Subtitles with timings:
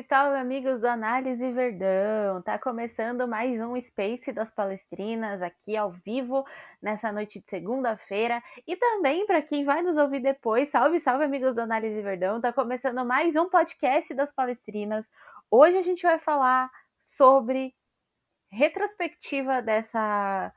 [0.00, 2.40] Salve, salve, amigos do Análise Verdão!
[2.42, 6.46] Tá começando mais um Space das Palestrinas aqui ao vivo
[6.80, 8.42] nessa noite de segunda-feira.
[8.66, 12.40] E também para quem vai nos ouvir depois, salve, salve, amigos do Análise Verdão!
[12.40, 15.06] Tá começando mais um podcast das Palestrinas.
[15.50, 16.70] Hoje a gente vai falar
[17.04, 17.74] sobre
[18.50, 20.52] retrospectiva dessa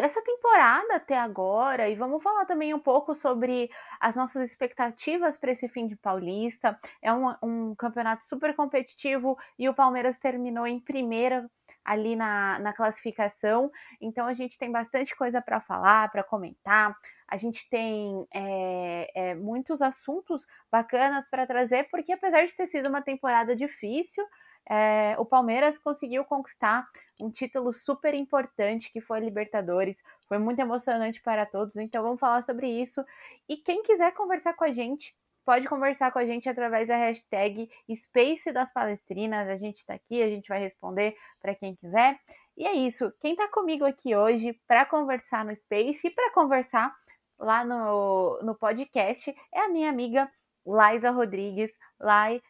[0.00, 5.52] dessa temporada até agora e vamos falar também um pouco sobre as nossas expectativas para
[5.52, 6.78] esse fim de Paulista.
[7.02, 11.50] É um, um, campeonato super competitivo e o Palmeiras terminou em primeira
[11.84, 16.94] ali na, na classificação, então a gente tem bastante coisa para falar, para comentar.
[17.26, 22.88] A gente tem é, é, muitos assuntos bacanas para trazer, porque apesar de ter sido
[22.88, 24.24] uma temporada difícil,
[24.70, 26.86] é, o Palmeiras conseguiu conquistar
[27.20, 29.98] um título super importante que foi Libertadores.
[30.28, 33.04] Foi muito emocionante para todos, então vamos falar sobre isso.
[33.48, 35.12] E quem quiser conversar com a gente,
[35.44, 39.48] pode conversar com a gente através da hashtag Space das Palestrinas.
[39.48, 42.20] A gente está aqui, a gente vai responder para quem quiser.
[42.56, 43.12] E é isso.
[43.20, 46.94] Quem está comigo aqui hoje para conversar no Space e para conversar
[47.36, 50.30] lá no, no podcast é a minha amiga
[50.64, 51.72] Laisa Rodrigues.
[51.98, 52.40] Lai,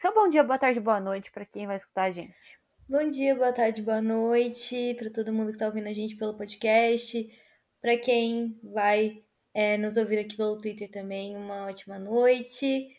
[0.00, 2.34] seu bom dia, boa tarde, boa noite para quem vai escutar a gente.
[2.88, 6.38] Bom dia, boa tarde, boa noite para todo mundo que está ouvindo a gente pelo
[6.38, 7.30] podcast,
[7.82, 12.96] para quem vai é, nos ouvir aqui pelo Twitter também, uma ótima noite.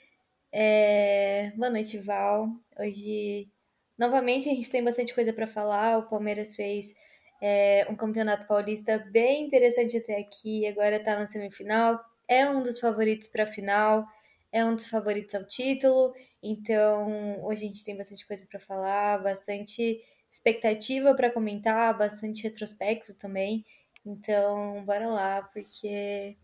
[0.52, 1.52] É...
[1.56, 2.48] Boa noite, Val.
[2.80, 3.50] Hoje,
[3.98, 5.98] novamente, a gente tem bastante coisa para falar.
[5.98, 6.94] O Palmeiras fez
[7.42, 12.00] é, um campeonato paulista bem interessante até aqui, agora está na semifinal.
[12.28, 14.06] É um dos favoritos para a final,
[14.52, 19.22] é um dos favoritos ao título então, hoje a gente tem bastante coisa para falar,
[19.22, 23.64] bastante expectativa para comentar, bastante retrospecto também.
[24.04, 26.36] Então, bora lá, porque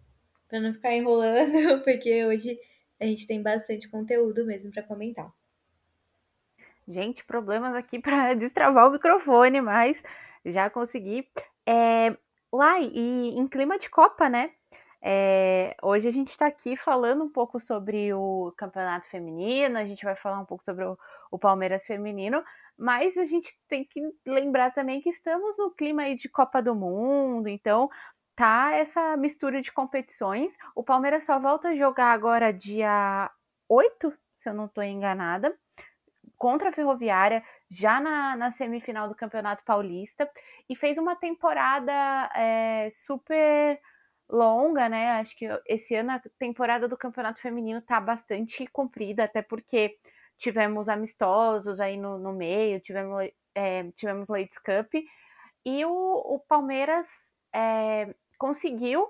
[0.47, 2.59] para não ficar enrolando, porque hoje
[2.99, 5.31] a gente tem bastante conteúdo mesmo para comentar.
[6.87, 10.01] Gente, problemas aqui para destravar o microfone, mas
[10.45, 11.27] já consegui.
[11.65, 12.15] É,
[12.53, 14.51] lá, e em clima de Copa, né?
[15.01, 20.03] É, hoje a gente está aqui falando um pouco sobre o campeonato feminino, a gente
[20.03, 20.97] vai falar um pouco sobre o,
[21.29, 22.43] o, Palmeiras feminino,
[22.77, 26.73] mas a gente tem que lembrar também que estamos no clima aí de Copa do
[26.73, 27.89] Mundo, então
[28.35, 30.51] tá essa mistura de competições.
[30.75, 33.31] O Palmeiras só volta a jogar agora dia
[33.69, 35.55] 8, se eu não estou enganada,
[36.37, 40.29] contra a Ferroviária, já na, na, semifinal do Campeonato Paulista,
[40.69, 43.79] e fez uma temporada é, super
[44.29, 45.11] longa, né?
[45.19, 49.97] Acho que esse ano a temporada do Campeonato Feminino tá bastante comprida, até porque
[50.37, 54.93] tivemos amistosos aí no, no meio, tivemos, é, tivemos Ladies Cup,
[55.65, 57.07] e o, o Palmeiras
[57.53, 59.07] é, conseguiu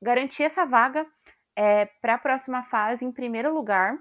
[0.00, 1.06] garantir essa vaga
[1.54, 3.96] é, para a próxima fase em primeiro lugar.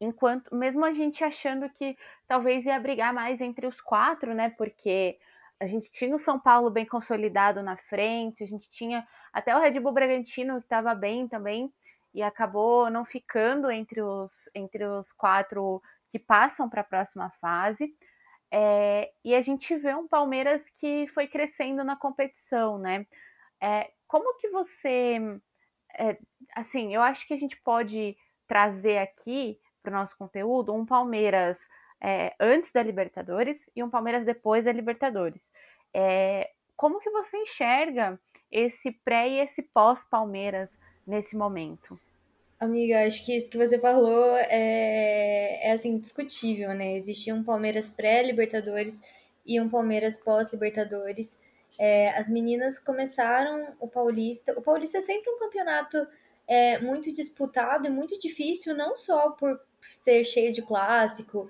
[0.00, 1.96] Enquanto, mesmo a gente achando que
[2.26, 4.50] talvez ia brigar mais entre os quatro, né?
[4.50, 5.18] Porque
[5.60, 9.60] a gente tinha o São Paulo bem consolidado na frente, a gente tinha até o
[9.60, 11.72] Red Bull Bragantino que estava bem também
[12.14, 17.94] e acabou não ficando entre os, entre os quatro que passam para a próxima fase.
[18.50, 23.06] É, e a gente vê um Palmeiras que foi crescendo na competição, né?
[23.60, 25.18] É, como que você,
[25.98, 26.16] é,
[26.54, 31.58] assim, eu acho que a gente pode trazer aqui para o nosso conteúdo um Palmeiras
[32.00, 35.42] é, antes da Libertadores e um Palmeiras depois da Libertadores.
[35.92, 38.18] É, como que você enxerga
[38.50, 40.70] esse pré e esse pós-Palmeiras
[41.06, 41.98] nesse momento?
[42.60, 46.96] Amiga, acho que isso que você falou é, é assim, discutível, né?
[46.96, 49.00] Existia um Palmeiras pré-Libertadores
[49.46, 51.40] e um Palmeiras pós-Libertadores.
[51.78, 54.52] É, as meninas começaram o Paulista.
[54.58, 56.06] O Paulista é sempre um campeonato
[56.48, 61.48] é, muito disputado e muito difícil, não só por ser cheio de clássico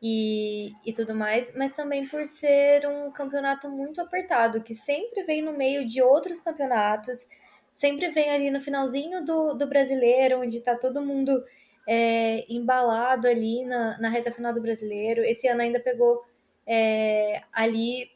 [0.00, 5.42] e, e tudo mais, mas também por ser um campeonato muito apertado, que sempre vem
[5.42, 7.28] no meio de outros campeonatos,
[7.72, 11.44] sempre vem ali no finalzinho do, do brasileiro, onde está todo mundo
[11.86, 15.22] é, embalado ali na, na reta final do brasileiro.
[15.22, 16.22] Esse ano ainda pegou
[16.66, 18.10] é, ali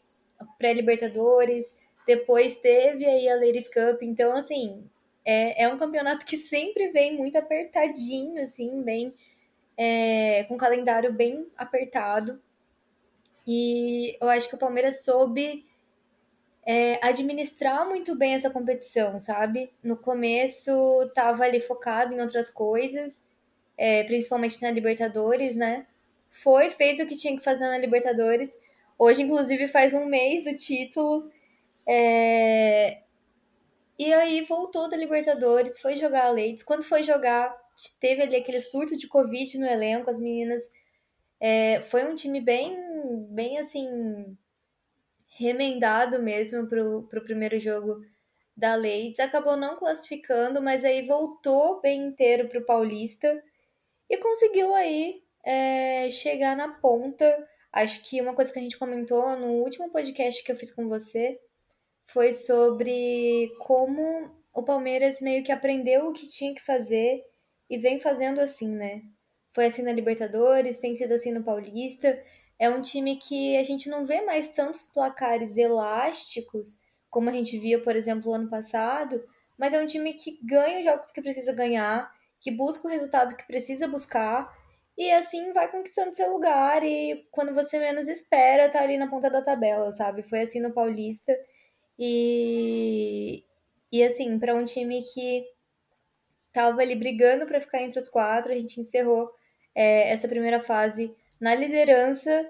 [0.58, 4.84] pré-Libertadores, depois teve aí a Ladies Cup, então assim,
[5.24, 9.12] é, é um campeonato que sempre vem muito apertadinho, assim, bem
[9.76, 12.40] é, com um calendário bem apertado.
[13.46, 15.64] E eu acho que o Palmeiras soube
[16.64, 19.70] é, administrar muito bem essa competição, sabe?
[19.82, 20.72] No começo
[21.14, 23.28] tava ali focado em outras coisas,
[23.76, 25.86] é, principalmente na Libertadores, né?
[26.30, 28.62] Foi, fez o que tinha que fazer na Libertadores.
[28.98, 31.30] Hoje, inclusive, faz um mês do título.
[31.86, 33.00] É...
[34.02, 36.64] E aí voltou da Libertadores, foi jogar a Leites.
[36.64, 37.56] Quando foi jogar,
[38.00, 40.60] teve ali aquele surto de Covid no elenco, as meninas.
[41.38, 42.76] É, foi um time bem,
[43.30, 44.36] bem assim,
[45.38, 48.04] remendado mesmo pro, pro primeiro jogo
[48.56, 49.20] da Leeds.
[49.20, 53.40] Acabou não classificando, mas aí voltou bem inteiro pro Paulista
[54.10, 57.24] e conseguiu aí é, chegar na ponta.
[57.72, 60.88] Acho que uma coisa que a gente comentou no último podcast que eu fiz com
[60.88, 61.38] você
[62.06, 67.22] foi sobre como o Palmeiras meio que aprendeu o que tinha que fazer
[67.70, 69.02] e vem fazendo assim, né?
[69.52, 72.22] Foi assim na Libertadores, tem sido assim no Paulista.
[72.58, 76.78] É um time que a gente não vê mais tantos placares elásticos
[77.10, 79.22] como a gente via, por exemplo, ano passado,
[79.58, 82.10] mas é um time que ganha os jogos que precisa ganhar,
[82.40, 84.50] que busca o resultado que precisa buscar
[84.96, 89.30] e assim vai conquistando seu lugar e quando você menos espera, tá ali na ponta
[89.30, 90.22] da tabela, sabe?
[90.22, 91.36] Foi assim no Paulista
[91.98, 93.44] e
[93.92, 95.44] e assim, para um time que
[96.52, 99.30] tava ali brigando para ficar entre os quatro, a gente encerrou
[99.74, 102.48] é, essa primeira fase na liderança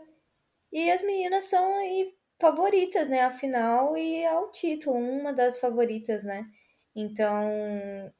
[0.72, 6.24] e as meninas são aí favoritas, né, à final e ao título, uma das favoritas,
[6.24, 6.46] né?
[6.94, 7.48] Então,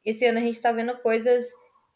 [0.04, 1.44] esse ano a gente está vendo coisas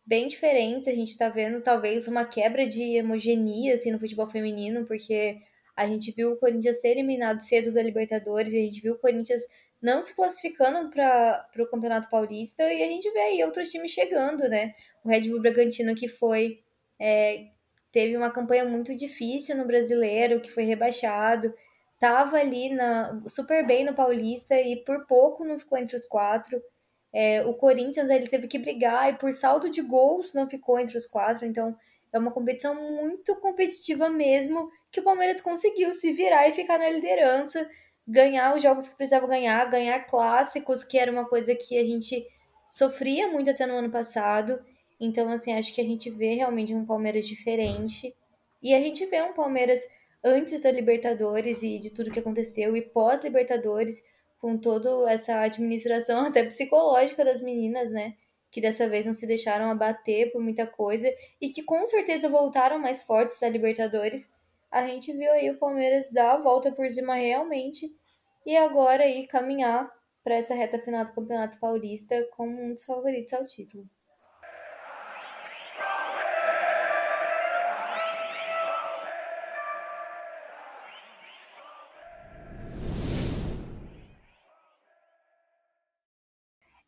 [0.05, 4.87] bem diferentes, a gente está vendo talvez uma quebra de homogeneia assim, no futebol feminino,
[4.87, 5.41] porque
[5.77, 9.43] a gente viu o Corinthians ser eliminado cedo da Libertadores a gente viu o Corinthians
[9.81, 14.49] não se classificando para o Campeonato Paulista e a gente vê aí outros times chegando,
[14.49, 14.75] né?
[15.05, 16.61] O Red Bull Bragantino que foi
[16.99, 17.49] é,
[17.93, 21.55] teve uma campanha muito difícil no Brasileiro, que foi rebaixado,
[21.99, 26.61] tava ali na super bem no Paulista e por pouco não ficou entre os quatro.
[27.13, 30.97] É, o Corinthians ele teve que brigar e por saldo de gols não ficou entre
[30.97, 31.77] os quatro, então
[32.13, 36.89] é uma competição muito competitiva mesmo que o Palmeiras conseguiu se virar e ficar na
[36.89, 37.69] liderança
[38.09, 42.27] ganhar os jogos que precisava ganhar, ganhar clássicos, que era uma coisa que a gente
[42.67, 44.59] sofria muito até no ano passado.
[44.99, 48.17] Então, assim, acho que a gente vê realmente um Palmeiras diferente.
[48.63, 49.83] E a gente vê um Palmeiras
[50.25, 54.03] antes da Libertadores e de tudo que aconteceu, e pós-Libertadores,
[54.41, 58.15] com toda essa administração até psicológica das meninas, né?
[58.51, 61.07] Que dessa vez não se deixaram abater por muita coisa
[61.39, 64.35] e que com certeza voltaram mais fortes da Libertadores
[64.71, 67.95] a gente viu aí o Palmeiras dar a volta por cima realmente
[68.45, 69.91] e agora aí caminhar
[70.25, 73.89] para essa reta final do Campeonato Paulista como um dos favoritos ao título.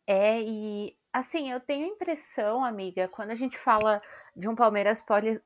[0.07, 3.99] É, e Assim, eu tenho impressão, amiga, quando a gente fala
[4.35, 5.03] de um Palmeiras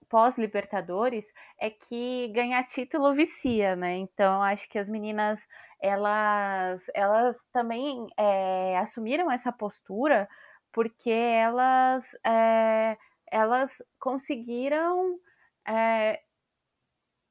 [0.09, 3.95] pós-Libertadores, é que ganhar título vicia, né?
[3.95, 5.39] Então, acho que as meninas,
[5.81, 10.27] elas, elas também é, assumiram essa postura
[10.73, 12.97] porque elas, é,
[13.31, 15.17] elas conseguiram
[15.65, 16.21] é,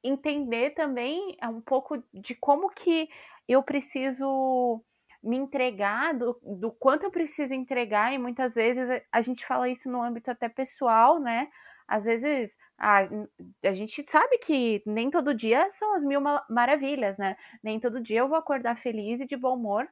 [0.03, 3.07] entender também um pouco de como que
[3.47, 4.83] eu preciso
[5.23, 9.89] me entregar, do, do quanto eu preciso entregar, e muitas vezes a gente fala isso
[9.89, 11.47] no âmbito até pessoal, né?
[11.87, 13.07] Às vezes a,
[13.63, 17.35] a gente sabe que nem todo dia são as mil maravilhas, né?
[17.63, 19.87] Nem todo dia eu vou acordar feliz e de bom humor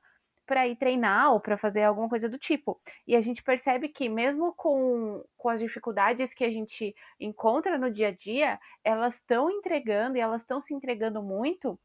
[0.45, 2.81] para ir treinar ou para fazer alguma coisa do tipo.
[3.07, 7.89] E a gente percebe que mesmo com, com as dificuldades que a gente encontra no
[7.89, 11.79] dia a dia, elas estão entregando e elas estão se entregando muito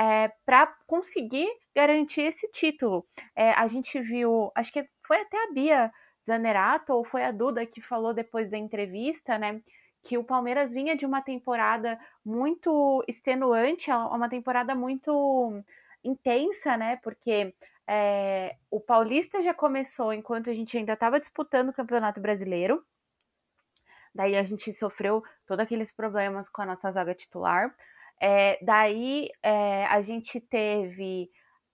[0.00, 3.06] é, para conseguir garantir esse título.
[3.36, 5.92] É, a gente viu, acho que foi até a Bia
[6.26, 9.60] Zanerato ou foi a Duda que falou depois da entrevista, né?
[10.02, 15.62] Que o Palmeiras vinha de uma temporada muito extenuante, uma temporada muito
[16.02, 16.98] intensa, né?
[17.02, 17.54] Porque
[17.86, 22.82] é, o Paulista já começou enquanto a gente ainda estava disputando o Campeonato Brasileiro.
[24.14, 27.74] Daí a gente sofreu todos aqueles problemas com a nossa zaga titular.
[28.20, 31.30] É, daí é, a gente teve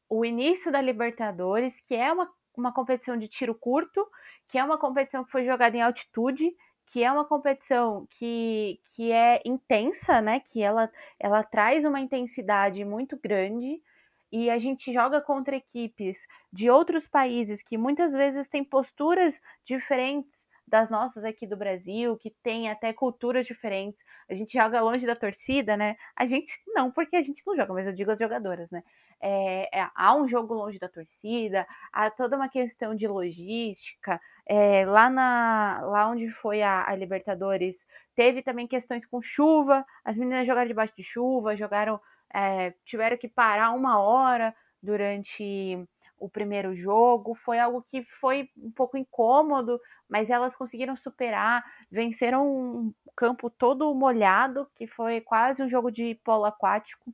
[0.08, 4.06] o início da Libertadores, que é uma, uma competição de tiro curto,
[4.48, 6.54] que é uma competição que foi jogada em altitude,
[6.86, 10.40] que é uma competição que, que é intensa, né?
[10.40, 13.82] Que ela, ela traz uma intensidade muito grande
[14.30, 20.46] e a gente joga contra equipes de outros países que muitas vezes têm posturas diferentes
[20.66, 24.02] das nossas aqui do Brasil, que tem até culturas diferentes.
[24.28, 25.96] A gente joga longe da torcida, né?
[26.16, 28.82] A gente não, porque a gente não joga, mas eu digo as jogadoras, né?
[29.20, 34.20] É, é, há um jogo longe da torcida, há toda uma questão de logística.
[34.44, 37.78] É, lá, na, lá onde foi a, a, Libertadores,
[38.14, 39.84] teve também questões com chuva.
[40.04, 42.00] As meninas jogaram debaixo de chuva, jogaram,
[42.34, 45.86] é, tiveram que parar uma hora durante
[46.18, 52.46] o primeiro jogo, foi algo que foi um pouco incômodo, mas elas conseguiram superar, venceram
[52.46, 57.12] um campo todo molhado, que foi quase um jogo de polo aquático,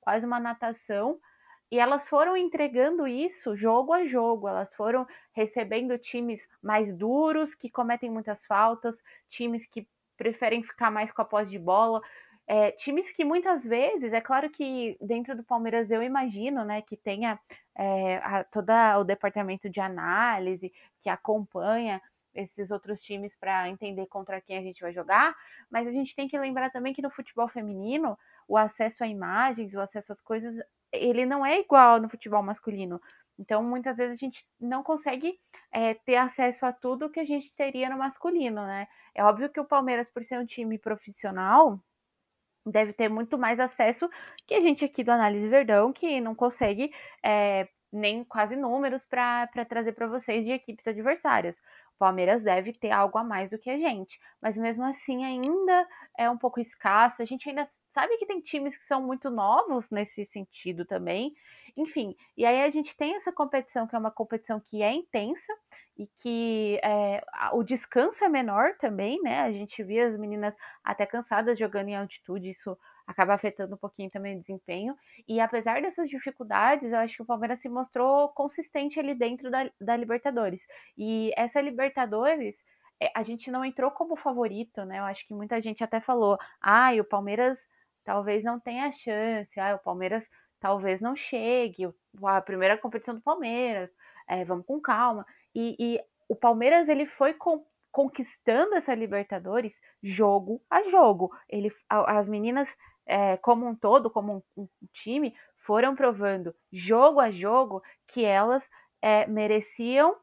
[0.00, 1.18] quase uma natação.
[1.70, 7.70] E elas foram entregando isso jogo a jogo, elas foram recebendo times mais duros, que
[7.70, 12.00] cometem muitas faltas, times que preferem ficar mais com a posse de bola,
[12.46, 16.96] é, times que muitas vezes, é claro que dentro do Palmeiras eu imagino, né, que
[16.96, 17.38] tenha
[17.74, 18.70] é, a, todo
[19.00, 22.00] o departamento de análise que acompanha
[22.34, 25.34] esses outros times para entender contra quem a gente vai jogar,
[25.70, 29.72] mas a gente tem que lembrar também que no futebol feminino o acesso a imagens,
[29.72, 30.60] o acesso às coisas,
[30.92, 33.00] ele não é igual no futebol masculino.
[33.38, 35.38] Então, muitas vezes a gente não consegue
[35.72, 38.86] é, ter acesso a tudo que a gente teria no masculino, né?
[39.14, 41.80] É óbvio que o Palmeiras, por ser um time profissional,
[42.66, 44.08] deve ter muito mais acesso
[44.46, 46.92] que a gente aqui do Análise Verdão, que não consegue
[47.22, 51.56] é, nem quase números para trazer para vocês de equipes adversárias.
[51.94, 55.86] O Palmeiras deve ter algo a mais do que a gente, mas mesmo assim ainda
[56.18, 57.22] é um pouco escasso.
[57.22, 61.32] A gente ainda sabe que tem times que são muito novos nesse sentido também.
[61.76, 65.52] Enfim, e aí a gente tem essa competição que é uma competição que é intensa
[65.98, 67.20] e que é,
[67.52, 69.40] o descanso é menor também, né?
[69.40, 74.10] A gente vê as meninas até cansadas jogando em altitude, isso acaba afetando um pouquinho
[74.10, 74.96] também o desempenho.
[75.28, 79.70] E apesar dessas dificuldades, eu acho que o Palmeiras se mostrou consistente ali dentro da,
[79.80, 80.62] da Libertadores.
[80.96, 82.56] E essa Libertadores,
[83.00, 84.98] é, a gente não entrou como favorito, né?
[85.00, 87.68] Eu acho que muita gente até falou: ah, o Palmeiras
[88.04, 90.28] talvez não tenha chance, ah, o Palmeiras
[90.64, 91.86] talvez não chegue,
[92.22, 93.90] a primeira competição do Palmeiras,
[94.26, 95.26] é, vamos com calma.
[95.54, 101.30] E, e o Palmeiras ele foi com, conquistando essa Libertadores jogo a jogo.
[101.50, 107.30] Ele, as meninas é, como um todo, como um, um, time, foram provando jogo a
[107.30, 108.66] jogo que elas
[109.02, 110.16] é, mereciam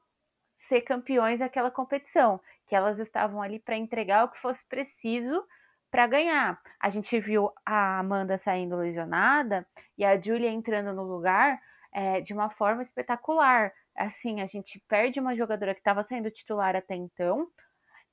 [0.68, 5.46] ser campeões daquela competição, que elas estavam ali para entregar o que fosse preciso
[5.92, 6.60] para ganhar.
[6.80, 9.68] A gente viu a Amanda saindo lesionada
[9.98, 11.60] e a Julia entrando no lugar
[11.94, 13.74] é, de uma forma espetacular.
[13.96, 17.48] Assim, a gente perde uma jogadora que estava sendo titular até então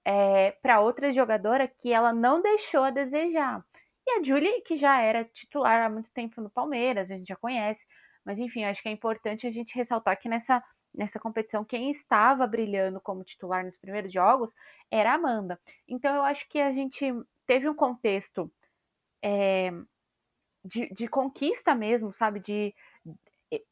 [0.05, 3.65] é, para outra jogadora que ela não deixou a desejar.
[4.07, 7.37] E a Julie, que já era titular há muito tempo no Palmeiras, a gente já
[7.37, 7.87] conhece.
[8.25, 10.63] Mas enfim, acho que é importante a gente ressaltar que nessa,
[10.95, 14.53] nessa competição, quem estava brilhando como titular nos primeiros jogos
[14.91, 15.61] era a Amanda.
[15.87, 17.13] Então eu acho que a gente
[17.49, 18.53] teve um contexto
[19.25, 19.73] é,
[20.65, 22.41] de, de conquista mesmo, sabe?
[22.41, 22.75] De,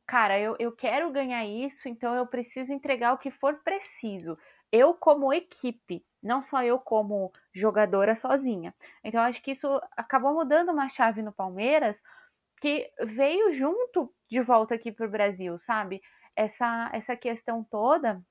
[0.07, 4.39] cara, eu, eu quero ganhar isso, então eu preciso entregar o que for preciso.
[4.73, 8.75] Eu, como equipe, não só eu como jogadora sozinha.
[9.05, 12.03] Então acho que isso acabou mudando uma chave no Palmeiras
[12.61, 16.01] que veio junto de volta aqui para o Brasil, sabe?
[16.35, 18.23] Essa, essa questão toda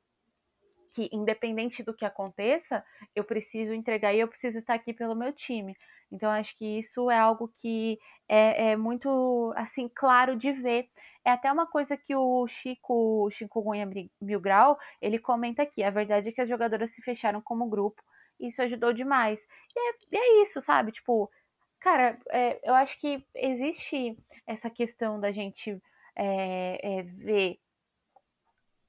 [0.95, 2.83] que independente do que aconteça,
[3.13, 5.75] eu preciso entregar e eu preciso estar aqui pelo meu time.
[6.09, 7.99] Então acho que isso é algo que
[8.29, 10.87] é, é muito assim claro de ver.
[11.25, 13.89] É até uma coisa que o Chico, Chico Gunha
[14.21, 15.83] Mil Grau, ele comenta aqui.
[15.83, 18.01] A verdade é que as jogadoras se fecharam como grupo
[18.39, 19.41] e isso ajudou demais.
[19.75, 20.93] E é, é isso, sabe?
[20.93, 21.29] Tipo,
[21.79, 25.77] cara, é, eu acho que existe essa questão da gente
[26.15, 27.59] é, é ver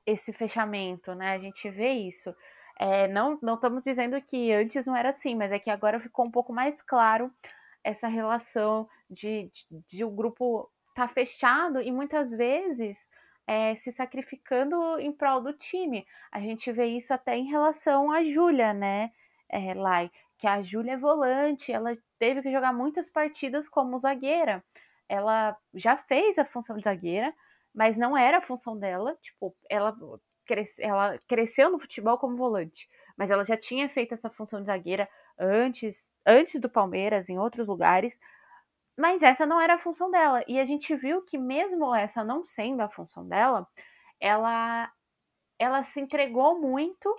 [0.06, 1.32] esse fechamento, né?
[1.32, 2.34] A gente vê isso.
[2.78, 6.24] É, não, não estamos dizendo que antes não era assim, mas é que agora ficou
[6.26, 7.32] um pouco mais claro
[7.82, 13.08] essa relação de, de, de o grupo tá fechado e muitas vezes
[13.46, 16.06] é, se sacrificando em prol do time.
[16.32, 19.12] A gente vê isso até em relação à Júlia, né,
[19.48, 20.10] é, Lai?
[20.38, 24.62] Que a Júlia é volante, ela teve que jogar muitas partidas como zagueira.
[25.08, 27.32] Ela já fez a função de zagueira,
[27.76, 29.14] mas não era a função dela.
[29.20, 29.94] Tipo, ela,
[30.46, 34.66] cresce, ela cresceu no futebol como volante, mas ela já tinha feito essa função de
[34.66, 35.06] zagueira
[35.38, 38.18] antes, antes do Palmeiras, em outros lugares.
[38.96, 40.42] Mas essa não era a função dela.
[40.48, 43.68] E a gente viu que, mesmo essa não sendo a função dela,
[44.18, 44.90] ela,
[45.58, 47.14] ela se entregou muito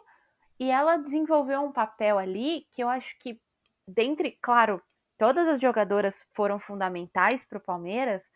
[0.59, 3.39] e ela desenvolveu um papel ali que eu acho que,
[3.87, 4.81] dentre, claro,
[5.19, 8.27] todas as jogadoras foram fundamentais para o Palmeiras,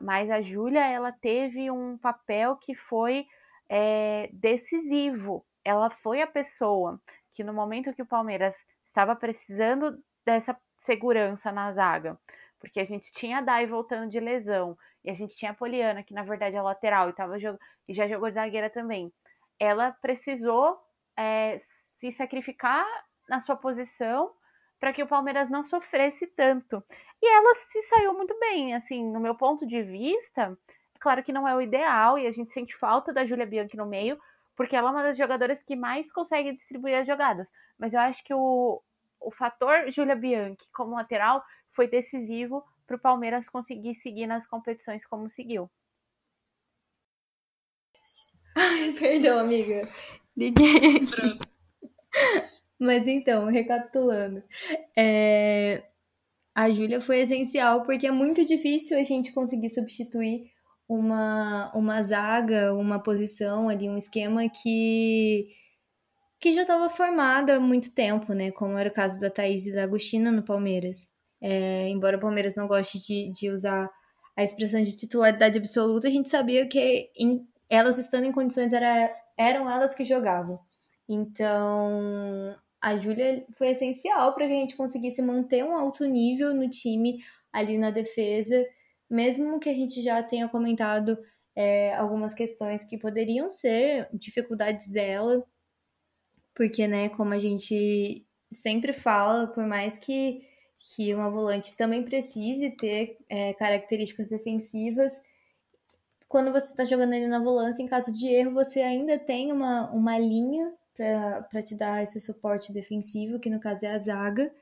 [0.00, 3.26] mas a Júlia ela teve um papel que foi
[3.68, 5.44] é, decisivo.
[5.64, 7.00] Ela foi a pessoa
[7.34, 12.18] que no momento que o Palmeiras estava precisando dessa segurança na zaga,
[12.58, 16.02] porque a gente tinha a Dai voltando de lesão e a gente tinha a Poliana
[16.02, 19.12] que na verdade é lateral e, tava, e já jogou de zagueira também.
[19.58, 20.78] Ela precisou
[21.16, 21.58] é,
[21.98, 22.84] se sacrificar
[23.28, 24.30] na sua posição
[24.78, 26.82] para que o Palmeiras não sofresse tanto.
[27.22, 30.56] E ela se saiu muito bem, assim, no meu ponto de vista,
[31.00, 33.86] claro que não é o ideal e a gente sente falta da Julia Bianchi no
[33.86, 34.18] meio,
[34.54, 37.52] porque ela é uma das jogadoras que mais consegue distribuir as jogadas.
[37.78, 38.82] Mas eu acho que o,
[39.20, 45.04] o fator Julia Bianchi como lateral foi decisivo para o Palmeiras conseguir seguir nas competições
[45.04, 45.70] como seguiu.
[48.54, 49.86] Ai, perdão, amiga.
[50.36, 51.38] Liguei aqui.
[52.80, 54.42] Mas então, recapitulando.
[54.96, 55.82] É...
[56.54, 60.50] A Júlia foi essencial porque é muito difícil a gente conseguir substituir
[60.88, 65.48] uma, uma zaga, uma posição ali, um esquema que,
[66.40, 68.50] que já estava formado há muito tempo, né?
[68.52, 71.08] Como era o caso da Thaís e da Agostina no Palmeiras.
[71.40, 73.90] É, embora o Palmeiras não goste de, de usar
[74.36, 79.10] a expressão de titularidade absoluta, a gente sabia que em, elas estando em condições era,
[79.36, 80.58] eram elas que jogavam.
[81.08, 82.56] Então,
[82.86, 87.18] a Júlia foi essencial para que a gente conseguisse manter um alto nível no time
[87.52, 88.64] ali na defesa
[89.08, 91.16] mesmo que a gente já tenha comentado
[91.54, 95.44] é, algumas questões que poderiam ser dificuldades dela,
[96.54, 100.42] porque, né, como a gente sempre fala, por mais que,
[100.80, 105.12] que uma volante também precise ter é, características defensivas,
[106.28, 109.90] quando você está jogando ali na volância, em caso de erro, você ainda tem uma,
[109.92, 114.52] uma linha para te dar esse suporte defensivo, que no caso é a zaga.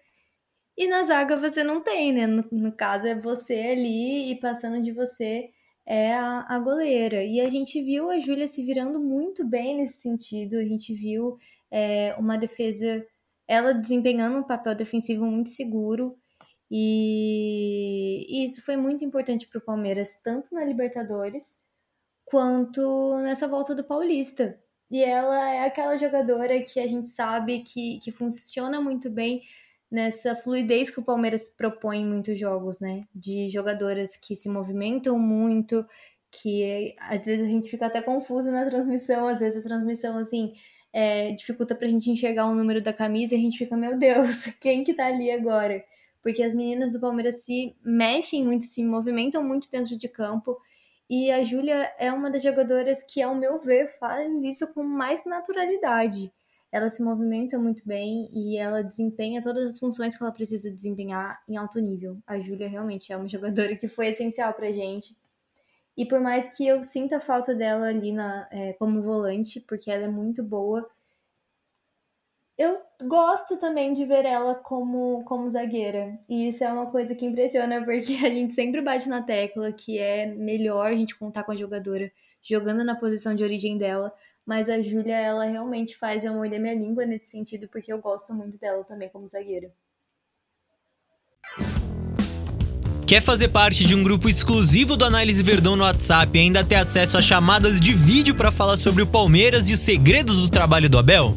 [0.77, 2.27] E na zaga você não tem, né?
[2.27, 5.51] No, no caso é você ali e passando de você
[5.87, 7.23] é a, a goleira.
[7.25, 10.57] E a gente viu a Júlia se virando muito bem nesse sentido.
[10.57, 11.39] A gente viu
[11.71, 13.07] é, uma defesa,
[13.47, 16.17] ela desempenhando um papel defensivo muito seguro.
[16.71, 21.63] E, e isso foi muito importante para o Palmeiras, tanto na Libertadores
[22.25, 24.59] quanto nessa volta do Paulista.
[24.95, 29.43] E ela é aquela jogadora que a gente sabe que, que funciona muito bem
[29.91, 33.05] nessa fluidez que o Palmeiras propõe em muitos jogos, né?
[33.13, 35.85] De jogadoras que se movimentam muito,
[36.31, 40.53] que às vezes a gente fica até confuso na transmissão, às vezes a transmissão, assim,
[40.93, 44.47] é, dificulta pra gente enxergar o número da camisa e a gente fica, meu Deus,
[44.63, 45.85] quem que tá ali agora?
[46.23, 50.57] Porque as meninas do Palmeiras se mexem muito, se movimentam muito dentro de campo.
[51.09, 55.25] E a Júlia é uma das jogadoras que, ao meu ver, faz isso com mais
[55.25, 56.33] naturalidade
[56.75, 61.41] ela se movimenta muito bem e ela desempenha todas as funções que ela precisa desempenhar
[61.49, 62.19] em alto nível.
[62.27, 65.17] A Júlia realmente é uma jogadora que foi essencial pra gente.
[65.97, 70.07] E por mais que eu sinta falta dela ali na, é, como volante, porque ela
[70.07, 70.85] é muito boa,
[72.57, 76.19] eu gosto também de ver ela como, como zagueira.
[76.29, 79.99] E isso é uma coisa que impressiona, porque a gente sempre bate na tecla que
[79.99, 82.11] é melhor a gente contar com a jogadora
[82.43, 84.13] jogando na posição de origem dela,
[84.47, 88.35] mas a Júlia, ela realmente faz eu morder minha língua nesse sentido, porque eu gosto
[88.35, 89.73] muito dela também como zagueira.
[93.07, 96.77] Quer fazer parte de um grupo exclusivo do Análise Verdão no WhatsApp e ainda ter
[96.77, 100.89] acesso a chamadas de vídeo para falar sobre o Palmeiras e os segredos do trabalho
[100.89, 101.35] do Abel?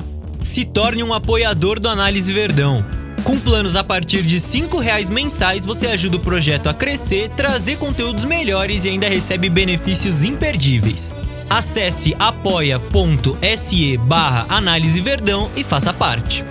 [0.48, 2.82] Se torne um apoiador do Análise Verdão.
[3.26, 7.78] Com planos a partir de R$ reais mensais, você ajuda o projeto a crescer, trazer
[7.78, 11.14] conteúdos melhores e ainda recebe benefícios imperdíveis.
[11.50, 16.46] Acesse apoia.se barra Análise Verdão e faça parte.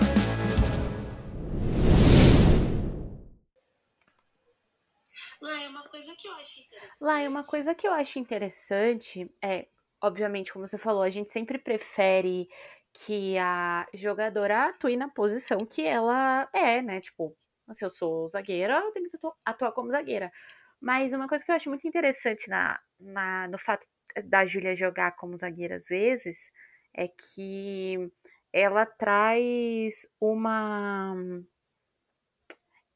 [5.41, 7.01] Lá, uma coisa que eu acho interessante.
[7.01, 9.65] Lá, uma coisa que eu acho interessante é,
[9.99, 12.47] obviamente, como você falou, a gente sempre prefere
[13.05, 16.99] que a jogadora atue na posição que ela é, né?
[17.01, 17.37] Tipo,
[17.71, 20.31] se eu sou zagueira, eu tenho que atuar como zagueira.
[20.81, 23.87] Mas uma coisa que eu acho muito interessante na, na, no fato
[24.25, 26.51] da Júlia jogar como zagueira às vezes
[26.93, 28.11] é que
[28.51, 31.15] ela traz uma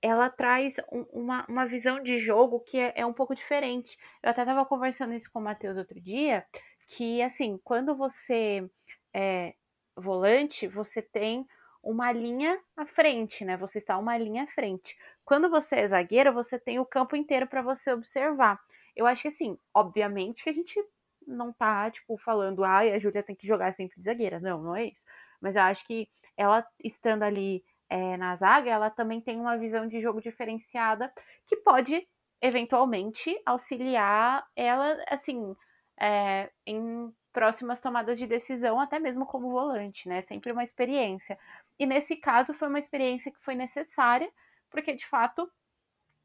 [0.02, 3.98] ela traz um, uma, uma visão de jogo que é, é um pouco diferente.
[4.24, 6.44] Eu até estava conversando isso com o Matheus outro dia,
[6.88, 8.68] que assim, quando você
[9.14, 9.54] é
[9.96, 11.46] volante, você tem
[11.84, 13.58] uma linha à frente, né?
[13.58, 14.96] Você está uma linha à frente.
[15.26, 18.60] Quando você é zagueira, você tem o campo inteiro para você observar.
[18.96, 20.80] Eu acho que assim, obviamente que a gente
[21.26, 24.40] não tá, tipo, falando, ah, a Júlia tem que jogar sempre de zagueira.
[24.40, 25.02] Não, não é isso.
[25.40, 29.88] Mas eu acho que ela estando ali é, na zaga, ela também tem uma visão
[29.88, 31.12] de jogo diferenciada
[31.48, 32.08] que pode,
[32.42, 35.56] eventualmente, auxiliar ela, assim,
[36.00, 40.22] é, em próximas tomadas de decisão, até mesmo como volante, né?
[40.24, 41.38] Sempre uma experiência.
[41.80, 44.32] E nesse caso foi uma experiência que foi necessária,
[44.70, 45.50] porque de fato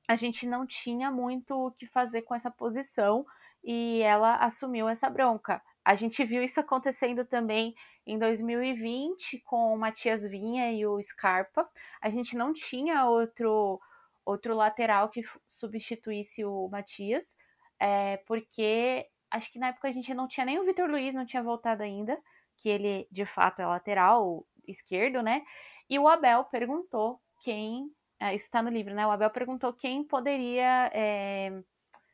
[0.08, 3.26] a gente não tinha muito o que fazer com essa posição
[3.62, 5.60] e ela assumiu essa bronca.
[5.84, 7.74] A gente viu isso acontecendo também
[8.06, 11.68] em 2020 com o Matias Vinha e o Scarpa.
[12.00, 13.80] A gente não tinha outro
[14.24, 17.24] outro lateral que substituísse o Matias,
[17.78, 21.26] é, porque acho que na época a gente não tinha nem o Vitor Luiz, não
[21.26, 22.18] tinha voltado ainda,
[22.56, 25.42] que ele de fato é lateral esquerdo, né?
[25.88, 29.06] E o Abel perguntou quem, é, isso está no livro, né?
[29.06, 31.62] O Abel perguntou quem poderia é,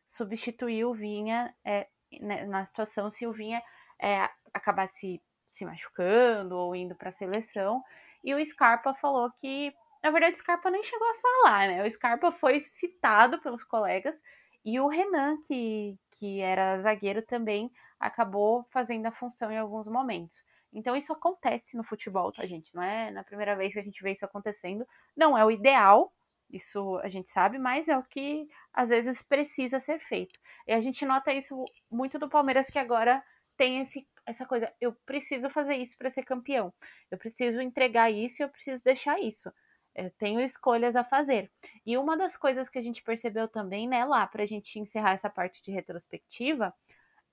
[0.08, 1.88] substituir o Vinha é,
[2.20, 3.62] né, na situação se o Vinha
[3.98, 7.82] é, acabasse se machucando ou indo para a seleção.
[8.24, 9.72] E o Scarpa falou que,
[10.02, 11.84] na verdade, o Scarpa nem chegou a falar, né?
[11.84, 14.20] O Scarpa foi citado pelos colegas
[14.64, 20.44] e o Renan, que, que era zagueiro, também acabou fazendo a função em alguns momentos.
[20.72, 22.74] Então isso acontece no futebol, tá, gente?
[22.74, 24.86] Não é na primeira vez que a gente vê isso acontecendo.
[25.16, 26.12] Não é o ideal,
[26.50, 30.38] isso a gente sabe, mas é o que às vezes precisa ser feito.
[30.66, 33.22] E a gente nota isso muito do Palmeiras que agora
[33.56, 36.72] tem esse, essa coisa, eu preciso fazer isso para ser campeão.
[37.10, 39.52] Eu preciso entregar isso e eu preciso deixar isso.
[39.94, 41.50] Eu tenho escolhas a fazer.
[41.84, 45.12] E uma das coisas que a gente percebeu também, né, lá, para a gente encerrar
[45.12, 46.74] essa parte de retrospectiva,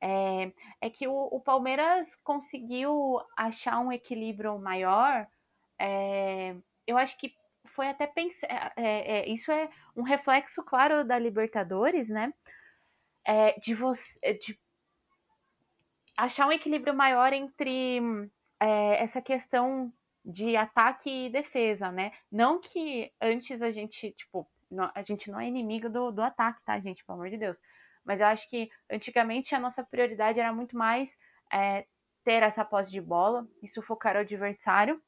[0.02, 5.28] é, é que o, o, Palmeiras conseguiu achar um equilíbrio maior.
[5.78, 6.56] É,
[6.88, 7.34] eu acho que
[7.66, 8.74] foi até pensar.
[8.76, 12.34] É, isso é um reflexo, claro, da Libertadores, né?
[13.62, 14.34] De você.
[14.36, 14.60] De
[16.18, 18.02] achar um equilíbrio maior entre
[18.60, 19.94] essa questão
[20.30, 22.12] de ataque e defesa, né?
[22.32, 24.48] Não que antes a gente, tipo,
[24.94, 27.04] a gente não é inimigo do, do ataque, tá, gente?
[27.04, 27.60] Pelo amor de Deus.
[28.06, 31.18] Mas eu acho que antigamente a nossa prioridade era muito mais
[31.52, 31.86] é,
[32.24, 35.02] ter essa posse de bola e sufocar o adversário,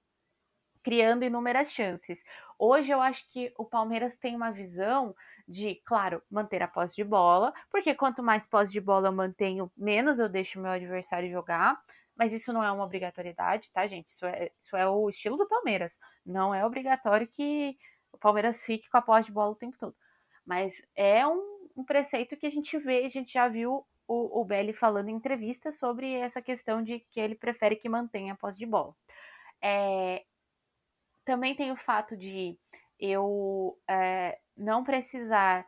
[0.83, 2.23] criando inúmeras chances.
[2.57, 5.15] Hoje eu acho que o Palmeiras tem uma visão
[5.47, 9.71] de, claro, manter a posse de bola, porque quanto mais posse de bola eu mantenho,
[9.77, 11.79] menos eu deixo o meu adversário jogar.
[12.15, 14.09] Mas isso não é uma obrigatoriedade, tá, gente?
[14.09, 15.97] Isso é, isso é o estilo do Palmeiras.
[16.25, 17.77] Não é obrigatório que
[18.11, 19.95] o Palmeiras fique com a posse de bola o tempo todo.
[20.45, 24.45] Mas é um um preceito que a gente vê, a gente já viu o, o
[24.45, 28.57] Belli falando em entrevistas sobre essa questão de que ele prefere que mantenha a posse
[28.57, 28.95] de bola.
[29.61, 30.23] É,
[31.23, 32.57] também tem o fato de
[32.99, 35.65] eu é, não precisar,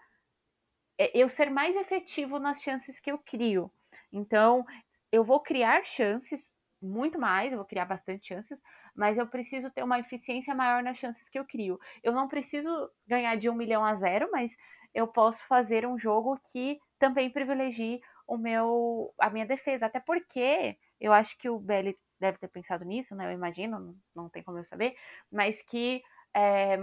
[0.97, 3.71] é, eu ser mais efetivo nas chances que eu crio.
[4.11, 4.65] Então,
[5.13, 6.41] eu vou criar chances,
[6.81, 8.59] muito mais, eu vou criar bastante chances,
[8.95, 11.79] mas eu preciso ter uma eficiência maior nas chances que eu crio.
[12.01, 14.57] Eu não preciso ganhar de um milhão a zero, mas
[14.91, 19.85] eu posso fazer um jogo que também privilegie o meu, a minha defesa.
[19.85, 23.27] Até porque eu acho que o Belly deve ter pensado nisso, né?
[23.27, 24.95] Eu imagino, não, tem como eu saber,
[25.31, 26.01] mas que
[26.35, 26.79] é,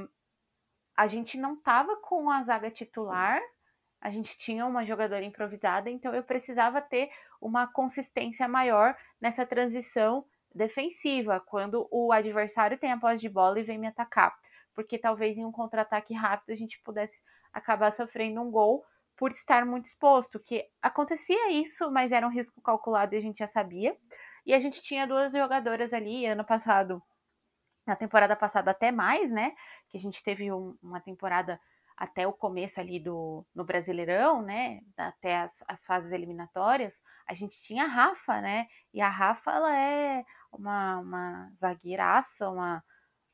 [0.96, 3.40] a gente não tava com a zaga titular,
[4.00, 7.10] a gente tinha uma jogadora improvisada, então eu precisava ter
[7.40, 13.62] uma consistência maior nessa transição defensiva, quando o adversário tem a posse de bola e
[13.62, 14.34] vem me atacar.
[14.74, 17.20] Porque talvez em um contra-ataque rápido a gente pudesse
[17.52, 18.84] acabar sofrendo um gol
[19.16, 23.38] por estar muito exposto, que acontecia isso, mas era um risco calculado e a gente
[23.38, 23.94] já sabia.
[24.46, 27.02] E a gente tinha duas jogadoras ali ano passado,
[27.86, 29.54] na temporada passada até mais, né?
[29.90, 31.60] Que a gente teve um, uma temporada
[32.00, 34.80] até o começo ali do no Brasileirão, né?
[34.96, 38.66] Até as, as fases eliminatórias, a gente tinha a Rafa, né?
[38.94, 42.82] E a Rafa ela é uma, uma zagueiraça, uma,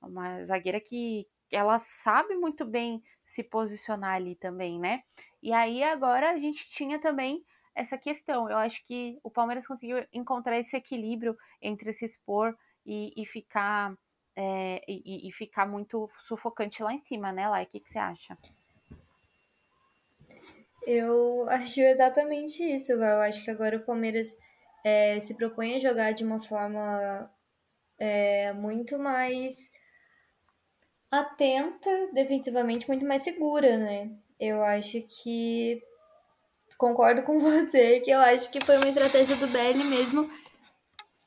[0.02, 5.04] uma zagueira que ela sabe muito bem se posicionar ali também, né?
[5.40, 8.50] E aí agora a gente tinha também essa questão.
[8.50, 13.96] Eu acho que o Palmeiras conseguiu encontrar esse equilíbrio entre se expor e, e ficar
[14.36, 17.64] é, e, e, ficar muito sufocante lá em cima, né, Lai?
[17.64, 18.36] O que, que você acha?
[20.86, 23.16] Eu acho exatamente isso, Val.
[23.16, 24.38] Eu acho que agora o Palmeiras
[24.84, 27.30] é, se propõe a jogar de uma forma
[27.98, 29.72] é, muito mais
[31.10, 34.10] atenta defensivamente, muito mais segura, né?
[34.38, 35.82] Eu acho que
[36.76, 40.30] concordo com você que eu acho que foi uma estratégia do Belly mesmo,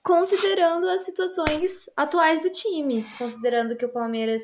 [0.03, 4.43] considerando as situações atuais do time, considerando que o Palmeiras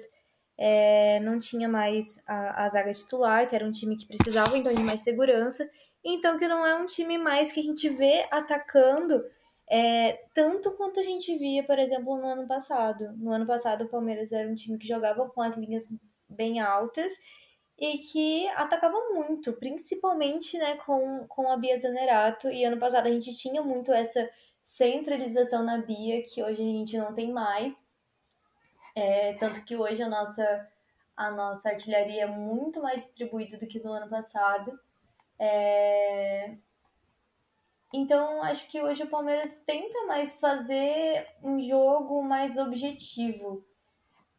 [0.58, 4.74] é, não tinha mais a, a zaga titular, que era um time que precisava então
[4.74, 5.70] de mais segurança,
[6.04, 9.24] então que não é um time mais que a gente vê atacando
[9.70, 13.12] é, tanto quanto a gente via, por exemplo, no ano passado.
[13.18, 15.88] No ano passado, o Palmeiras era um time que jogava com as linhas
[16.30, 17.12] bem altas
[17.78, 22.50] e que atacava muito, principalmente né, com, com a Bia Zanerato.
[22.50, 24.30] E ano passado a gente tinha muito essa
[24.66, 27.88] centralização na Bia, que hoje a gente não tem mais.
[28.96, 30.68] É, tanto que hoje a nossa,
[31.16, 34.78] a nossa artilharia é muito mais distribuída do que no ano passado.
[35.38, 36.56] É,
[37.94, 43.64] então, acho que hoje o Palmeiras tenta mais fazer um jogo mais objetivo.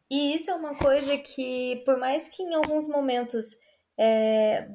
[0.09, 3.57] E isso é uma coisa que, por mais que em alguns momentos
[3.97, 4.69] é,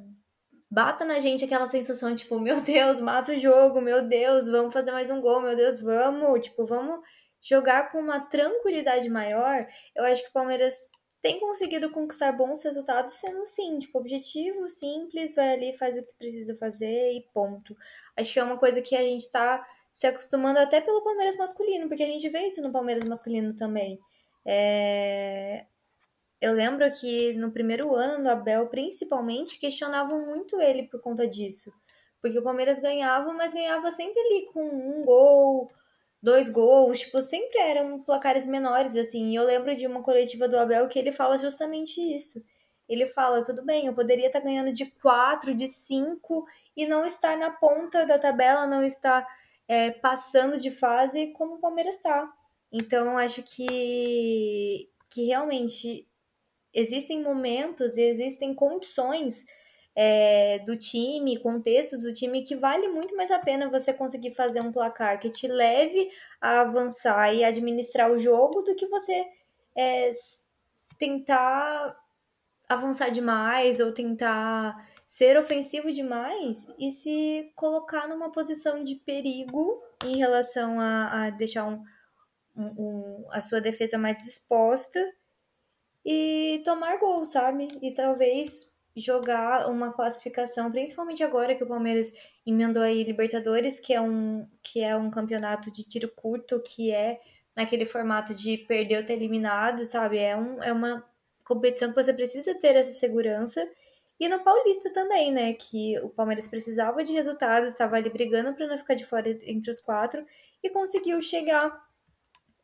[0.73, 4.91] bata na gente aquela sensação, tipo, meu Deus, mata o jogo, meu Deus, vamos fazer
[4.91, 6.99] mais um gol, meu Deus, vamos, tipo, vamos
[7.43, 10.89] jogar com uma tranquilidade maior, eu acho que o Palmeiras
[11.21, 16.15] tem conseguido conquistar bons resultados sendo sim, tipo, objetivo simples, vai ali, faz o que
[16.19, 17.77] precisa fazer e ponto.
[18.17, 21.87] Acho que é uma coisa que a gente tá se acostumando até pelo Palmeiras masculino,
[21.87, 24.01] porque a gente vê isso no Palmeiras masculino também.
[24.45, 25.67] É...
[26.43, 31.73] Eu lembro que no primeiro ano do Abel, principalmente, questionavam muito ele por conta disso.
[32.21, 35.71] Porque o Palmeiras ganhava, mas ganhava sempre ali com um gol,
[36.21, 39.31] dois gols, tipo, sempre eram placares menores, assim.
[39.31, 42.45] E eu lembro de uma coletiva do Abel que ele fala justamente isso.
[42.89, 46.45] Ele fala, tudo bem, eu poderia estar ganhando de quatro, de cinco,
[46.77, 49.25] e não estar na ponta da tabela, não estar
[49.69, 52.29] é, passando de fase como o Palmeiras está.
[52.73, 56.09] Então, acho que, que realmente
[56.75, 59.47] existem momentos e existem condições
[59.95, 64.61] é, do time, contextos do time, que vale muito mais a pena você conseguir fazer
[64.61, 69.27] um placar que te leve a avançar e administrar o jogo do que você
[69.77, 70.11] é,
[70.99, 71.97] tentar
[72.69, 80.17] avançar demais ou tentar ser ofensivo demais e se colocar numa posição de perigo em
[80.17, 81.83] relação a, a deixar um,
[82.57, 84.99] um, um, a sua defesa mais exposta
[86.05, 87.69] e tomar gol, sabe?
[87.81, 92.13] E talvez jogar uma classificação, principalmente agora que o Palmeiras
[92.47, 97.21] emendou aí Libertadores, que é um, que é um campeonato de tiro curto, que é
[97.57, 100.19] naquele formato de perder ou ter eliminado, sabe?
[100.19, 101.05] É, um, é uma
[101.45, 103.67] competição que você precisa ter essa segurança.
[104.19, 105.53] E no Paulista também, né?
[105.55, 109.71] Que o Palmeiras precisava de resultados, estava ali brigando para não ficar de fora entre
[109.71, 110.25] os quatro
[110.63, 111.83] e conseguiu chegar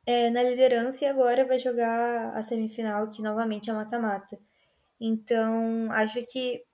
[0.08, 4.38] é, na liderança e agora vai jogar a semifinal, que novamente é mata-mata.
[4.98, 6.64] Então, acho que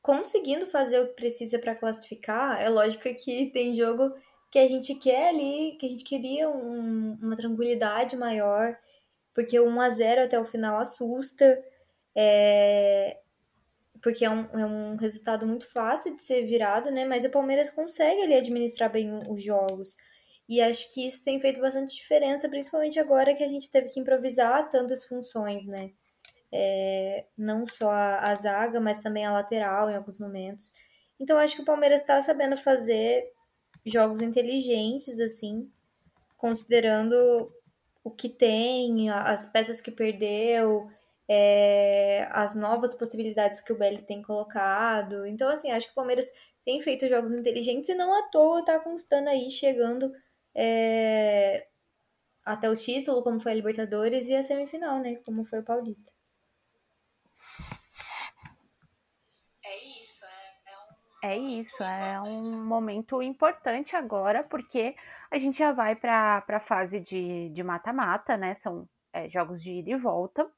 [0.00, 4.14] conseguindo fazer o que precisa para classificar, é lógico que tem jogo
[4.50, 8.74] que a gente quer ali, que a gente queria um, uma tranquilidade maior,
[9.34, 11.62] porque o 1 a 0 até o final assusta,
[12.16, 13.18] é,
[14.02, 17.04] porque é um, é um resultado muito fácil de ser virado, né?
[17.04, 19.96] Mas o Palmeiras consegue ali administrar bem os jogos.
[20.50, 24.00] E acho que isso tem feito bastante diferença, principalmente agora que a gente teve que
[24.00, 25.92] improvisar tantas funções, né?
[26.52, 30.72] é, não só a, a, zaga, mas também a lateral em alguns momentos.
[31.18, 33.30] Então acho que o Palmeiras está sabendo fazer
[33.84, 35.70] jogos inteligentes, assim,
[36.36, 37.14] considerando
[38.02, 40.88] o que tem, as peças que perdeu,
[41.28, 45.26] é, as novas possibilidades que o Belli tem colocado.
[45.26, 46.26] Então, assim, acho que o Palmeiras
[46.64, 50.12] tem feito jogos inteligentes e não à toa tá constando aí, chegando
[50.54, 51.66] é,
[52.44, 55.16] até o título, como foi a Libertadores, e a semifinal, né?
[55.24, 56.12] Como foi o Paulista.
[61.22, 64.96] É isso, é um momento importante agora, porque
[65.30, 68.54] a gente já vai para a fase de mata-mata, né?
[68.56, 70.50] São é, jogos de ida e volta.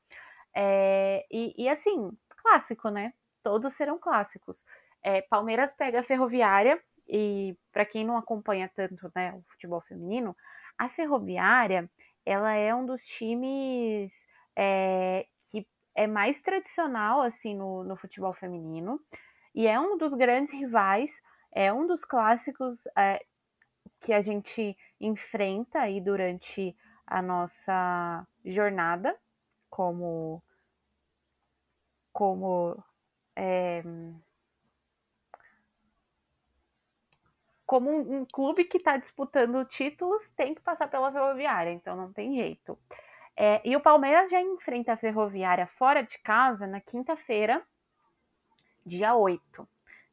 [0.54, 3.12] É, e, e, assim, clássico, né?
[3.42, 4.64] Todos serão clássicos.
[5.02, 10.36] É, Palmeiras pega a Ferroviária, e para quem não acompanha tanto né, o futebol feminino,
[10.78, 11.90] a Ferroviária
[12.24, 14.12] ela é um dos times
[14.56, 19.00] é, que é mais tradicional assim no, no futebol feminino.
[19.54, 21.10] E é um dos grandes rivais,
[21.52, 23.22] é um dos clássicos é,
[24.00, 26.74] que a gente enfrenta aí durante
[27.06, 29.16] a nossa jornada
[29.68, 30.42] como
[32.12, 32.82] como
[33.34, 33.82] é,
[37.72, 42.12] como um, um, clube que está disputando títulos tem que passar pela Ferroviária, então não
[42.12, 42.78] tem jeito.
[43.34, 47.62] É, e o Palmeiras já enfrenta a Ferroviária fora de casa na quinta-feira,
[48.84, 49.66] dia 8.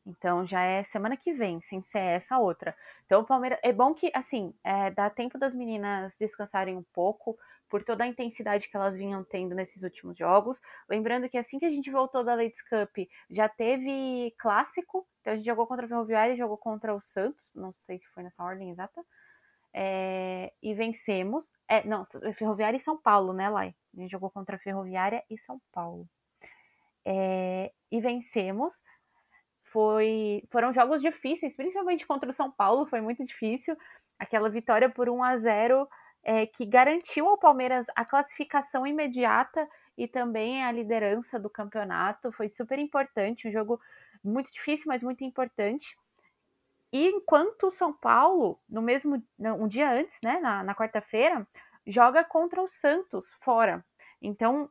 [0.05, 2.73] Então já é semana que vem, sem ser essa outra.
[3.05, 3.59] Então o Palmeiras.
[3.61, 7.37] É bom que, assim, é, dá tempo das meninas descansarem um pouco
[7.69, 10.59] por toda a intensidade que elas vinham tendo nesses últimos jogos.
[10.89, 15.07] Lembrando que assim que a gente voltou da Ladies Cup, já teve clássico.
[15.21, 17.45] Então a gente jogou contra a Ferroviária e jogou contra o Santos.
[17.53, 19.01] Não sei se foi nessa ordem exata.
[19.73, 21.45] É, e vencemos.
[21.67, 23.75] É, não, Ferroviária e São Paulo, né, Lai?
[23.95, 26.09] A gente jogou contra a Ferroviária e São Paulo
[27.05, 28.83] é, e vencemos.
[29.63, 33.77] Foi, foram jogos difíceis, principalmente contra o São Paulo, foi muito difícil.
[34.17, 35.87] Aquela vitória por 1 a 0
[36.23, 42.31] é, que garantiu ao Palmeiras a classificação imediata e também a liderança do campeonato.
[42.31, 43.79] Foi super importante, um jogo
[44.23, 45.97] muito difícil, mas muito importante.
[46.91, 51.47] E enquanto o São Paulo, no mesmo um dia antes, né, na, na quarta-feira,
[51.85, 53.85] joga contra o Santos fora.
[54.21, 54.69] Então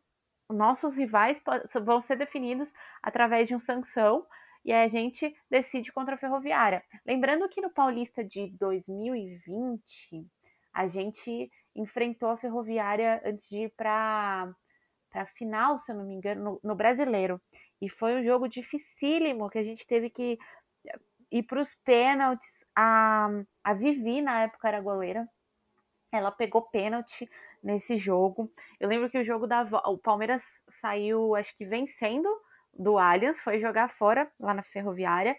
[0.48, 1.40] nossos rivais
[1.84, 4.26] vão ser definidos através de um sanção
[4.64, 6.82] e a gente decide contra a Ferroviária.
[7.06, 10.26] Lembrando que no Paulista de 2020,
[10.78, 14.48] a gente enfrentou a Ferroviária antes de ir para
[15.12, 17.40] a final, se eu não me engano, no, no Brasileiro.
[17.82, 20.38] E foi um jogo dificílimo que a gente teve que
[21.32, 22.64] ir para os pênaltis.
[22.76, 23.28] A,
[23.64, 25.28] a Vivi, na época, era goleira.
[26.12, 27.28] Ela pegou pênalti
[27.60, 28.48] nesse jogo.
[28.78, 30.44] Eu lembro que o jogo da o Palmeiras
[30.80, 32.28] saiu, acho que vencendo
[32.72, 35.36] do Allianz, foi jogar fora lá na Ferroviária.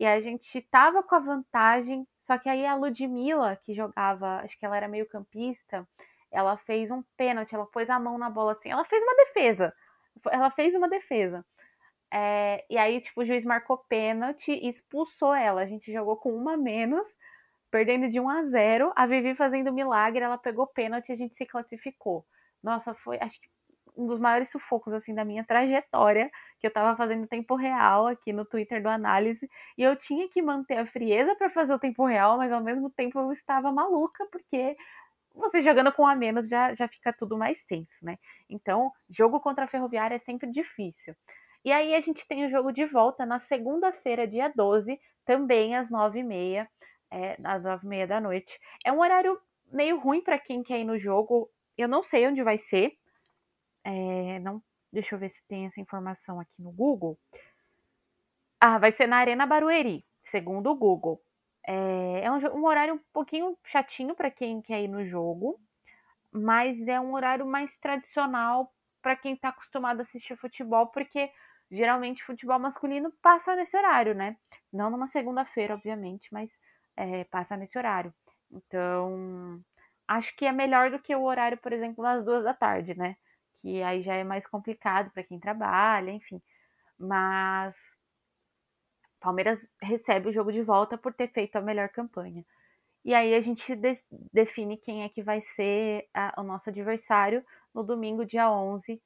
[0.00, 4.58] E a gente tava com a vantagem, só que aí a Ludmilla, que jogava, acho
[4.58, 5.86] que ela era meio campista,
[6.32, 9.74] ela fez um pênalti, ela pôs a mão na bola assim, ela fez uma defesa.
[10.30, 11.44] Ela fez uma defesa.
[12.12, 15.60] É, e aí, tipo, o juiz marcou pênalti e expulsou ela.
[15.60, 17.06] A gente jogou com uma menos,
[17.70, 18.92] perdendo de 1 a 0.
[18.96, 22.24] A Vivi fazendo milagre, ela pegou pênalti e a gente se classificou.
[22.62, 23.48] Nossa, foi, acho que
[23.96, 28.32] um dos maiores sufocos assim da minha trajetória, que eu tava fazendo tempo real aqui
[28.32, 32.04] no Twitter do Análise, e eu tinha que manter a frieza para fazer o tempo
[32.04, 34.76] real, mas ao mesmo tempo eu estava maluca, porque
[35.34, 38.18] você jogando com a menos já, já fica tudo mais tenso, né?
[38.48, 41.14] Então, jogo contra a Ferroviária é sempre difícil.
[41.64, 45.90] E aí a gente tem o jogo de volta na segunda-feira, dia 12, também às
[45.90, 46.66] 9h30,
[47.10, 48.58] é, às 9h30 da noite.
[48.84, 49.38] É um horário
[49.70, 51.50] meio ruim para quem quer ir no jogo.
[51.76, 52.92] Eu não sei onde vai ser.
[53.84, 54.62] É, não,
[54.92, 57.18] deixa eu ver se tem essa informação aqui no Google.
[58.60, 61.20] Ah, vai ser na Arena Barueri, segundo o Google.
[61.66, 65.58] É, é um, um horário um pouquinho chatinho para quem quer ir no jogo,
[66.32, 71.30] mas é um horário mais tradicional para quem está acostumado a assistir futebol, porque
[71.70, 74.36] geralmente futebol masculino passa nesse horário, né?
[74.72, 76.58] Não numa segunda-feira, obviamente, mas
[76.96, 78.12] é, passa nesse horário.
[78.50, 79.60] Então,
[80.08, 83.16] acho que é melhor do que o horário, por exemplo, das duas da tarde, né?
[83.60, 86.40] Que aí já é mais complicado para quem trabalha, enfim.
[86.98, 87.76] Mas
[89.20, 92.44] Palmeiras recebe o jogo de volta por ter feito a melhor campanha.
[93.04, 93.94] E aí a gente de
[94.32, 97.44] define quem é que vai ser a, o nosso adversário
[97.74, 99.00] no domingo, dia 11,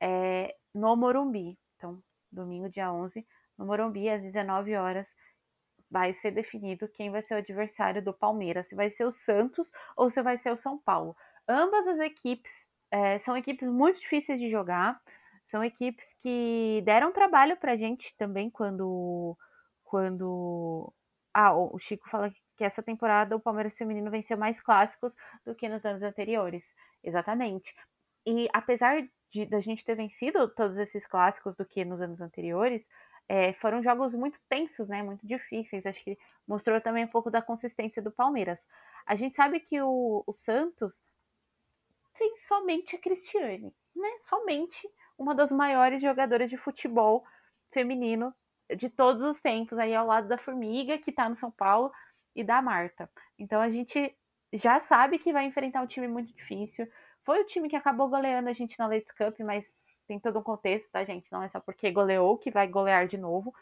[0.00, 1.58] é, no Morumbi.
[1.76, 3.26] Então, domingo, dia 11,
[3.58, 5.14] no Morumbi, às 19 horas,
[5.90, 9.70] vai ser definido quem vai ser o adversário do Palmeiras, se vai ser o Santos
[9.96, 11.16] ou se vai ser o São Paulo.
[11.46, 12.52] Ambas as equipes
[12.92, 15.00] é, são equipes muito difíceis de jogar,
[15.46, 19.36] são equipes que deram trabalho pra gente também quando.
[19.82, 20.92] quando
[21.34, 25.68] ah, o Chico fala que essa temporada o Palmeiras Feminino venceu mais clássicos do que
[25.68, 26.74] nos anos anteriores.
[27.02, 27.74] Exatamente.
[28.26, 32.86] E apesar de da gente ter vencido todos esses clássicos do que nos anos anteriores,
[33.28, 35.02] é, foram jogos muito tensos, né?
[35.02, 35.86] Muito difíceis.
[35.86, 38.66] Acho que mostrou também um pouco da consistência do Palmeiras.
[39.06, 41.00] A gente sabe que o, o Santos
[42.14, 44.08] tem somente a Cristiane, né?
[44.20, 47.24] Somente uma das maiores jogadoras de futebol
[47.70, 48.34] feminino
[48.76, 51.92] de todos os tempos, aí ao lado da Formiga, que tá no São Paulo,
[52.34, 53.10] e da Marta.
[53.38, 54.14] Então a gente
[54.52, 56.88] já sabe que vai enfrentar um time muito difícil.
[57.24, 59.74] Foi o time que acabou goleando a gente na Leeds Cup, mas
[60.06, 61.30] tem todo um contexto, tá, gente?
[61.30, 63.54] Não é só porque goleou que vai golear de novo.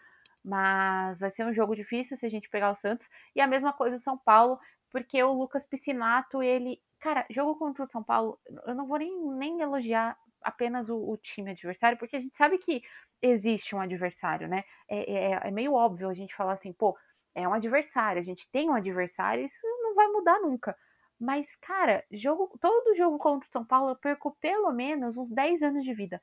[0.42, 3.08] Mas vai ser um jogo difícil se a gente pegar o Santos.
[3.36, 4.58] E a mesma coisa o São Paulo,
[4.90, 6.80] porque o Lucas Piscinato, ele.
[7.00, 11.16] Cara, jogo contra o São Paulo, eu não vou nem, nem elogiar apenas o, o
[11.16, 12.82] time adversário, porque a gente sabe que
[13.22, 14.64] existe um adversário, né?
[14.88, 16.96] É, é, é, meio óbvio a gente falar assim, pô,
[17.34, 20.76] é um adversário, a gente tem um adversário, isso não vai mudar nunca.
[21.18, 25.62] Mas, cara, jogo, todo jogo contra o São Paulo eu perco pelo menos uns 10
[25.62, 26.20] anos de vida.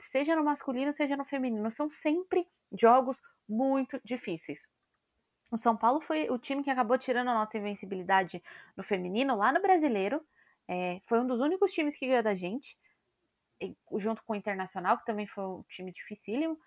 [0.00, 1.70] Seja no masculino, seja no feminino.
[1.70, 3.16] São sempre jogos
[3.48, 4.60] muito difíceis.
[5.52, 8.42] O São Paulo foi o time que acabou tirando a nossa invencibilidade
[8.76, 10.20] no feminino lá no brasileiro.
[10.66, 12.76] É, foi um dos únicos times que ganhou da gente,
[13.98, 16.58] junto com o Internacional, que também foi um time dificílimo.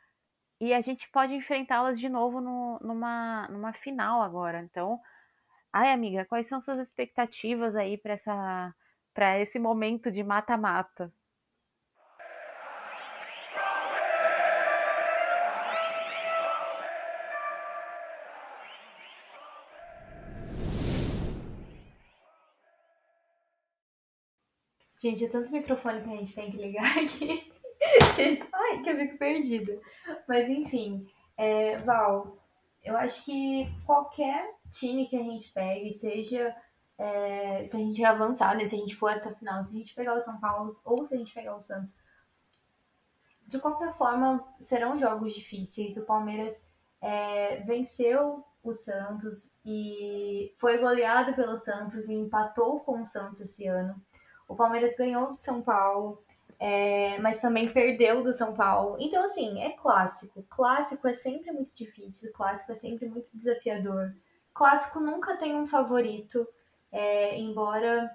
[0.61, 4.61] E a gente pode enfrentá-las de novo no, numa, numa final agora.
[4.61, 5.01] Então,
[5.73, 8.75] Ai, amiga, quais são suas expectativas aí para essa
[9.13, 11.13] para esse momento de mata-mata?
[25.05, 27.53] Gente, é tanto microfone que a gente tem que ligar aqui.
[28.51, 29.79] Ai, que eu fico perdida.
[30.27, 31.05] Mas enfim,
[31.37, 32.35] é, Val,
[32.83, 36.55] eu acho que qualquer time que a gente pegue, seja
[36.97, 39.77] é, se a gente avançar, né, se a gente for até a final, se a
[39.77, 41.95] gente pegar o São Paulo ou se a gente pegar o Santos,
[43.45, 45.97] de qualquer forma serão jogos difíceis.
[45.97, 46.67] O Palmeiras
[46.99, 53.67] é, venceu o Santos e foi goleado pelo Santos e empatou com o Santos esse
[53.67, 54.03] ano.
[54.47, 56.23] O Palmeiras ganhou do São Paulo,
[56.59, 58.97] é, mas também perdeu do São Paulo.
[58.99, 60.43] Então, assim, é clássico.
[60.49, 64.13] Clássico é sempre muito difícil, clássico é sempre muito desafiador.
[64.53, 66.47] Clássico nunca tem um favorito,
[66.91, 68.09] é, embora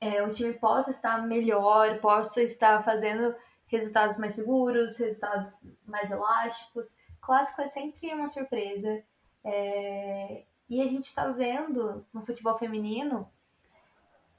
[0.00, 3.34] é, o time possa estar melhor, possa estar fazendo
[3.66, 6.98] resultados mais seguros, resultados mais elásticos.
[7.20, 9.02] Clássico é sempre uma surpresa.
[9.42, 13.28] É, e a gente está vendo no futebol feminino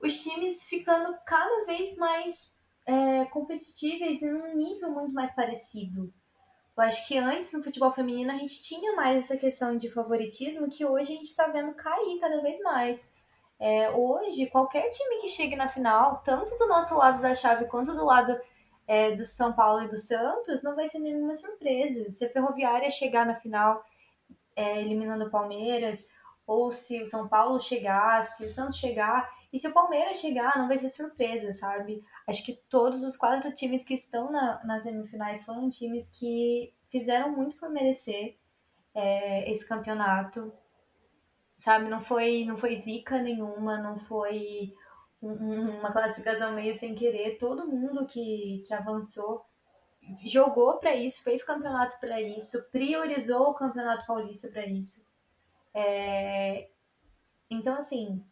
[0.02, 6.14] os times ficando cada vez mais é, competitivos em um nível muito mais parecido.
[6.78, 10.70] Eu acho que antes no futebol feminino a gente tinha mais essa questão de favoritismo
[10.70, 13.14] que hoje a gente está vendo cair cada vez mais.
[13.58, 17.94] É, hoje, qualquer time que chegue na final, tanto do nosso lado da chave quanto
[17.96, 18.38] do lado
[18.86, 22.10] é, do São Paulo e do Santos, não vai ser nenhuma surpresa.
[22.10, 23.82] Se a Ferroviária chegar na final
[24.56, 26.10] é, eliminando o Palmeiras,
[26.46, 30.58] ou se o São Paulo chegar, se o Santos chegar, e se o Palmeiras chegar,
[30.58, 32.04] não vai ser surpresa, sabe?
[32.28, 37.32] Acho que todos os quatro times que estão na, nas semifinais foram times que fizeram
[37.32, 38.36] muito por merecer
[38.94, 40.52] é, esse campeonato,
[41.58, 41.90] sabe?
[41.90, 44.74] Não foi, não foi zica nenhuma, não foi
[45.22, 47.38] um, uma classificação meio sem querer.
[47.38, 49.46] Todo mundo que, que avançou
[50.24, 55.06] jogou para isso, fez campeonato para isso, priorizou o campeonato paulista para isso.
[55.74, 56.70] É...
[57.50, 58.24] Então, assim,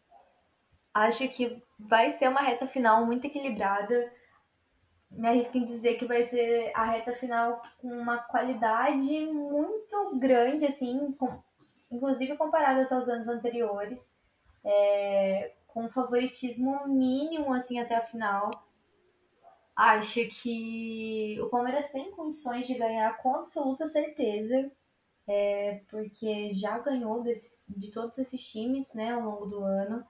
[0.94, 4.12] Acho que vai ser uma reta final muito equilibrada.
[5.10, 10.66] Me arrisco em dizer que vai ser a reta final com uma qualidade muito grande,
[10.66, 11.42] assim, com,
[11.90, 14.16] inclusive comparadas aos anos anteriores,
[14.64, 18.64] é, com favoritismo mínimo, assim, até a final.
[19.74, 24.70] Acho que o Palmeiras tem condições de ganhar com absoluta certeza,
[25.26, 30.06] é, porque já ganhou desses, de todos esses times, né, ao longo do ano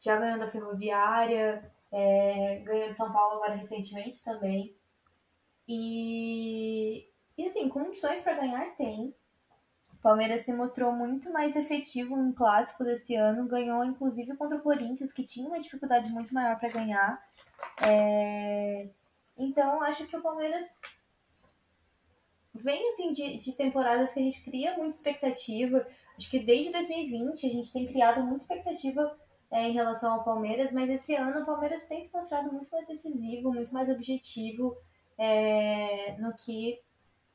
[0.00, 4.74] já ganhou da Ferroviária, é, ganhou de São Paulo agora recentemente também.
[5.66, 9.14] E, e assim, condições para ganhar tem.
[9.92, 14.62] O Palmeiras se mostrou muito mais efetivo em clássicos esse ano, ganhou inclusive contra o
[14.62, 17.20] Corinthians, que tinha uma dificuldade muito maior para ganhar.
[17.86, 18.88] É...
[19.36, 20.78] Então, acho que o Palmeiras
[22.54, 25.86] vem assim de, de temporadas que a gente cria muita expectativa.
[26.16, 29.16] Acho que desde 2020 a gente tem criado muita expectativa
[29.50, 32.86] é, em relação ao Palmeiras, mas esse ano o Palmeiras tem se mostrado muito mais
[32.86, 34.76] decisivo, muito mais objetivo
[35.16, 36.78] é, no que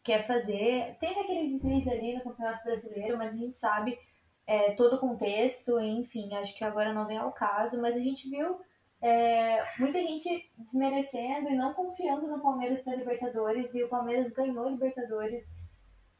[0.03, 0.95] quer fazer.
[0.99, 3.97] Teve aquele deslize ali no Campeonato Brasileiro, mas a gente sabe
[4.45, 8.29] é, todo o contexto, enfim, acho que agora não vem ao caso, mas a gente
[8.29, 8.59] viu
[9.01, 14.69] é, muita gente desmerecendo e não confiando no Palmeiras para Libertadores, e o Palmeiras ganhou
[14.69, 15.49] Libertadores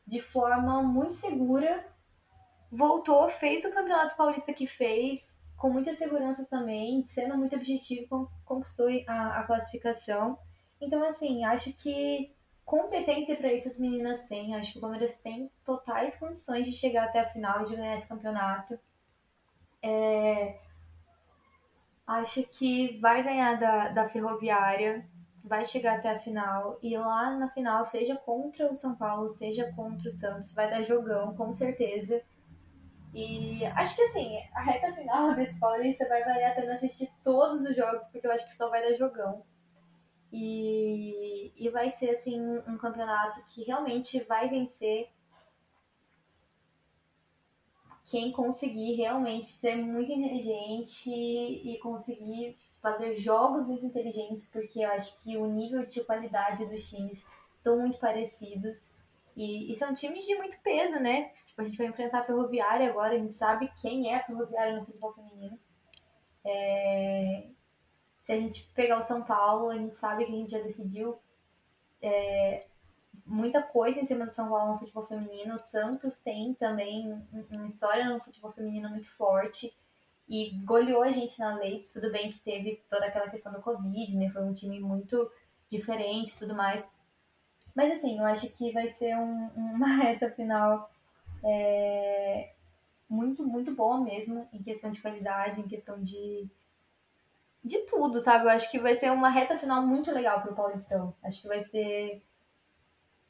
[0.05, 1.85] de forma muito segura,
[2.71, 8.89] voltou, fez o Campeonato Paulista que fez, com muita segurança também, sendo muito objetivo, conquistou
[9.07, 10.37] a, a classificação.
[10.81, 12.35] Então, assim, acho que
[12.65, 14.53] competência para isso as meninas têm.
[14.53, 18.09] Acho que o Palmeiras tem totais condições de chegar até a final de ganhar esse
[18.09, 18.77] campeonato.
[19.81, 20.59] É...
[22.05, 25.07] Acho que vai ganhar da, da Ferroviária,
[25.45, 26.77] vai chegar até a final.
[26.83, 30.83] E lá na final, seja contra o São Paulo, seja contra o Santos, vai dar
[30.83, 32.21] jogão, com certeza.
[33.13, 37.61] E acho que assim, a reta final desse Paulista vai valer a pena assistir todos
[37.61, 39.43] os jogos, porque eu acho que só vai dar jogão.
[40.31, 45.07] E, e vai ser assim um campeonato que realmente vai vencer
[48.09, 55.23] quem conseguir realmente ser muito inteligente e conseguir fazer jogos muito inteligentes, porque eu acho
[55.23, 57.25] que o nível de qualidade dos times
[57.57, 58.95] estão muito parecidos.
[59.37, 61.31] E, e são times de muito peso, né?
[61.53, 64.75] Tipo, a gente vai enfrentar a Ferroviária agora, a gente sabe quem é a Ferroviária
[64.75, 65.59] no futebol feminino.
[66.43, 67.45] É...
[68.19, 71.15] Se a gente pegar o São Paulo, a gente sabe que a gente já decidiu
[72.01, 72.65] é...
[73.23, 75.53] muita coisa em cima do São Paulo no futebol feminino.
[75.53, 79.71] O Santos tem também uma história no futebol feminino muito forte
[80.27, 81.93] e goleou a gente na Leite.
[81.93, 84.27] Tudo bem que teve toda aquela questão do Covid, né?
[84.31, 85.31] Foi um time muito
[85.69, 86.91] diferente tudo mais.
[87.75, 90.89] Mas assim, eu acho que vai ser um, uma reta final
[91.43, 92.53] é,
[93.09, 96.49] muito, muito boa mesmo, em questão de qualidade, em questão de,
[97.63, 98.45] de tudo, sabe?
[98.45, 101.13] Eu acho que vai ser uma reta final muito legal pro Paulistão.
[101.23, 102.23] Acho que vai ser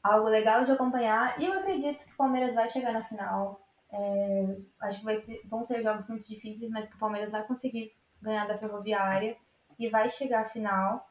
[0.02, 1.40] algo legal de acompanhar.
[1.42, 3.62] E eu acredito que o Palmeiras vai chegar na final.
[3.92, 7.46] É, acho que vai ser, vão ser jogos muito difíceis, mas que o Palmeiras vai
[7.46, 7.92] conseguir
[8.22, 9.38] ganhar da Ferroviária
[9.78, 11.08] e vai chegar à final.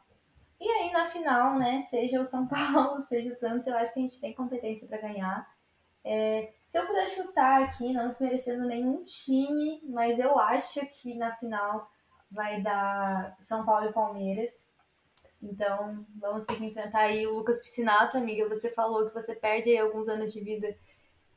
[0.61, 4.00] E aí na final, né, seja o São Paulo, seja o Santos, eu acho que
[4.00, 5.48] a gente tem competência para ganhar.
[6.05, 11.32] É, se eu puder chutar aqui, não desmerecendo nenhum time, mas eu acho que na
[11.32, 11.88] final
[12.30, 14.70] vai dar São Paulo e Palmeiras.
[15.40, 18.48] Então, vamos ter que enfrentar aí o Lucas Piscinato, amiga.
[18.48, 20.76] Você falou que você perde alguns anos de vida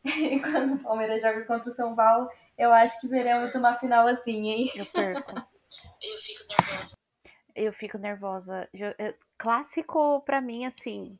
[0.05, 2.29] e quando o Palmeiras joga contra o São Paulo.
[2.57, 4.71] Eu acho que veremos uma final assim, hein?
[4.75, 5.31] Eu perco.
[6.01, 6.95] eu fico nervosa.
[7.55, 8.69] Eu fico nervosa.
[9.37, 11.17] Clássico pra mim, assim.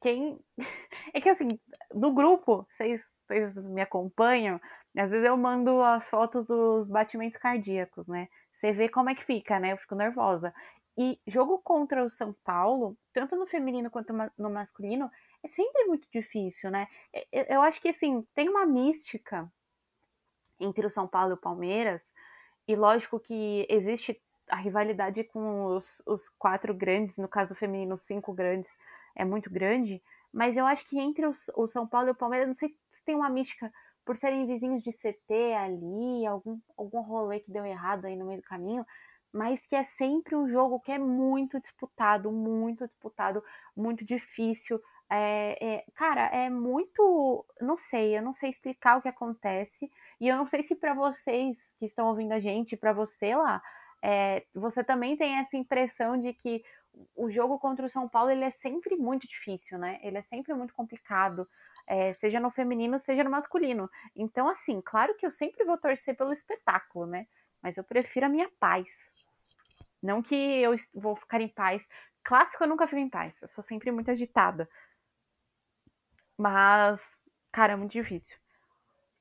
[0.00, 0.38] Quem.
[1.12, 1.60] É que assim,
[1.94, 4.60] do grupo, vocês, vocês me acompanham,
[4.96, 8.28] às vezes eu mando as fotos dos batimentos cardíacos, né?
[8.54, 9.72] Você vê como é que fica, né?
[9.72, 10.54] Eu fico nervosa.
[10.96, 15.10] E jogo contra o São Paulo, tanto no feminino quanto no masculino,
[15.42, 16.86] é sempre muito difícil, né?
[17.32, 19.50] Eu acho que, assim, tem uma mística
[20.60, 22.12] entre o São Paulo e o Palmeiras,
[22.66, 27.98] e lógico que existe a rivalidade com os, os quatro grandes, no caso do feminino,
[27.98, 28.76] cinco grandes,
[29.16, 30.02] é muito grande,
[30.34, 33.14] mas eu acho que entre o São Paulo e o Palmeiras, não sei se tem
[33.14, 33.72] uma mística
[34.04, 38.40] por serem vizinhos de CT ali, algum, algum rolê que deu errado aí no meio
[38.40, 38.84] do caminho,
[39.32, 43.42] mas que é sempre um jogo que é muito disputado, muito disputado,
[43.76, 44.80] muito difícil.
[45.08, 47.46] É, é, cara, é muito.
[47.60, 49.90] Não sei, eu não sei explicar o que acontece.
[50.20, 53.62] E eu não sei se para vocês que estão ouvindo a gente, para você lá,
[54.02, 56.62] é, você também tem essa impressão de que
[57.14, 59.98] o jogo contra o São Paulo ele é sempre muito difícil, né?
[60.02, 61.48] Ele é sempre muito complicado.
[61.86, 63.90] É, seja no feminino, seja no masculino.
[64.16, 67.26] Então, assim, claro que eu sempre vou torcer pelo espetáculo, né?
[67.62, 69.12] Mas eu prefiro a minha paz.
[70.02, 71.88] Não que eu vou ficar em paz.
[72.22, 73.40] Clássico eu nunca fico em paz.
[73.42, 74.68] Eu sou sempre muito agitada.
[76.36, 77.16] Mas,
[77.52, 78.36] cara, é muito difícil.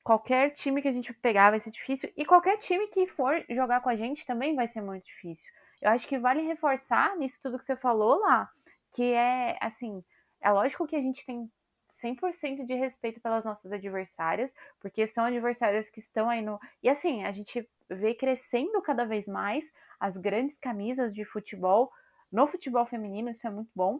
[0.03, 2.11] Qualquer time que a gente pegar vai ser difícil.
[2.17, 5.51] E qualquer time que for jogar com a gente também vai ser muito difícil.
[5.83, 8.49] Eu acho que vale reforçar nisso tudo que você falou lá.
[8.93, 10.01] Que é, assim,
[10.39, 11.51] é lógico que a gente tem
[11.91, 16.57] 100% de respeito pelas nossas adversárias, porque são adversárias que estão aí no.
[16.81, 21.91] E assim, a gente vê crescendo cada vez mais as grandes camisas de futebol
[22.31, 23.99] no futebol feminino, isso é muito bom.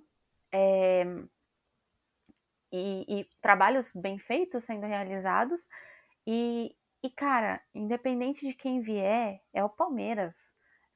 [0.49, 1.03] É...
[2.71, 5.61] E, e, trabalhos bem feitos sendo realizados.
[6.25, 6.73] E,
[7.03, 10.52] e, cara, independente de quem vier, é o Palmeiras.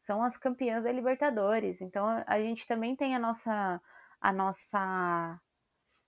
[0.07, 1.81] São as campeãs da Libertadores.
[1.81, 3.79] Então a gente também tem a nossa
[4.19, 5.39] a nossa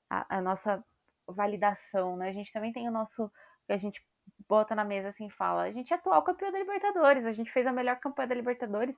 [0.10, 0.84] a, a nossa
[1.28, 2.30] validação, né?
[2.30, 3.32] A gente também tem o nosso
[3.68, 4.04] a gente
[4.48, 7.68] bota na mesa assim fala: a gente é atual campeão da Libertadores, a gente fez
[7.68, 8.98] a melhor campanha da Libertadores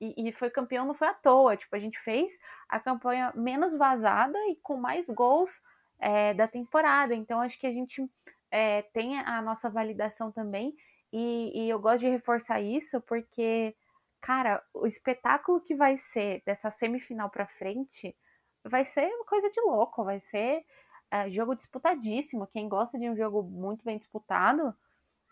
[0.00, 1.56] e, e, foi campeão não foi à toa.
[1.56, 2.32] Tipo, a gente fez
[2.68, 5.50] a campanha menos vazada e com mais gols
[5.98, 7.14] é, da temporada.
[7.14, 8.02] Então, acho que a gente
[8.50, 10.74] é, tem a nossa validação também.
[11.12, 13.76] E, e eu gosto de reforçar isso porque,
[14.20, 18.16] cara, o espetáculo que vai ser dessa semifinal para frente
[18.64, 20.64] vai ser coisa de louco, vai ser
[21.10, 22.46] é, jogo disputadíssimo.
[22.46, 24.74] Quem gosta de um jogo muito bem disputado,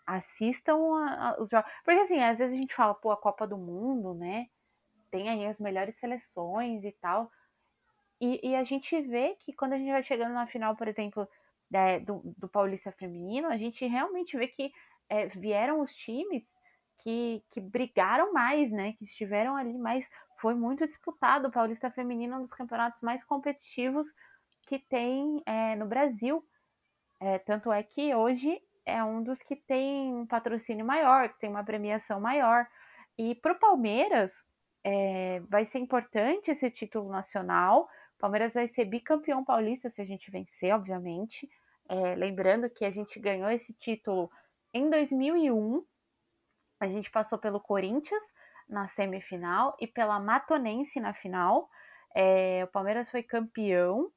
[0.05, 1.71] assistam a, a, os jogos.
[1.83, 4.47] Porque assim, às vezes a gente fala, pô, a Copa do Mundo, né?
[5.11, 7.31] Tem aí as melhores seleções e tal.
[8.19, 11.27] E, e a gente vê que quando a gente vai chegando na final, por exemplo,
[11.73, 14.73] é, do, do Paulista Feminino, a gente realmente vê que
[15.07, 16.43] é, vieram os times
[16.99, 18.93] que, que brigaram mais, né?
[18.93, 20.09] Que estiveram ali mais.
[20.39, 21.47] Foi muito disputado.
[21.47, 24.07] O Paulista Feminino é um dos campeonatos mais competitivos
[24.67, 26.45] que tem é, no Brasil.
[27.19, 31.49] É, tanto é que hoje é um dos que tem um patrocínio maior, que tem
[31.49, 32.67] uma premiação maior.
[33.17, 34.45] E para o Palmeiras
[34.83, 37.89] é, vai ser importante esse título nacional.
[38.15, 41.49] O Palmeiras vai ser bicampeão paulista se a gente vencer, obviamente.
[41.87, 44.29] É, lembrando que a gente ganhou esse título
[44.73, 45.83] em 2001.
[46.79, 48.23] A gente passou pelo Corinthians
[48.67, 51.69] na semifinal e pela Matonense na final.
[52.15, 54.11] É, o Palmeiras foi campeão.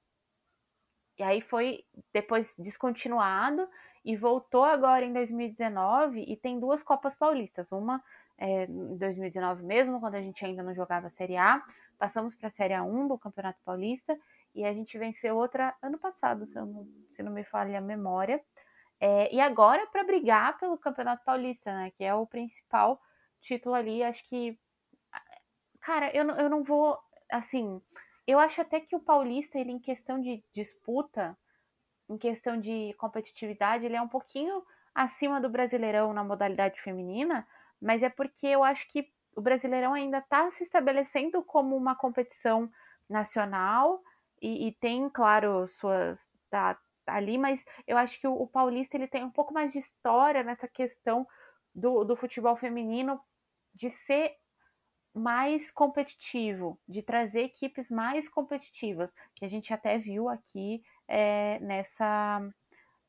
[1.19, 3.69] E aí foi depois descontinuado
[4.05, 7.71] e voltou agora em 2019 e tem duas Copas Paulistas.
[7.71, 8.03] Uma
[8.39, 11.63] é, em 2019 mesmo, quando a gente ainda não jogava Série A.
[11.99, 14.19] Passamos para a Série A1 do Campeonato Paulista
[14.55, 18.43] e a gente venceu outra ano passado, se, não, se não me falha a memória.
[19.05, 21.91] É, e agora para brigar pelo Campeonato Paulista, né?
[21.91, 23.03] Que é o principal
[23.41, 24.01] título ali.
[24.01, 24.57] Acho que.
[25.81, 26.97] Cara, eu, eu não vou.
[27.29, 27.83] Assim,
[28.29, 31.37] eu acho até que o Paulista, ele em questão de disputa,
[32.09, 34.63] em questão de competitividade, ele é um pouquinho
[34.95, 37.45] acima do Brasileirão na modalidade feminina,
[37.81, 42.71] mas é porque eu acho que o Brasileirão ainda está se estabelecendo como uma competição
[43.09, 44.01] nacional
[44.41, 46.31] e, e tem, claro, suas.
[46.49, 49.79] Tá, ali, mas eu acho que o, o, Paulista ele tem um pouco mais de
[49.79, 51.27] história nessa questão
[51.75, 53.21] do, do futebol feminino
[53.75, 54.37] de ser
[55.15, 62.41] mais competitivo, de trazer equipes mais competitivas, que a gente até viu aqui é, nessa,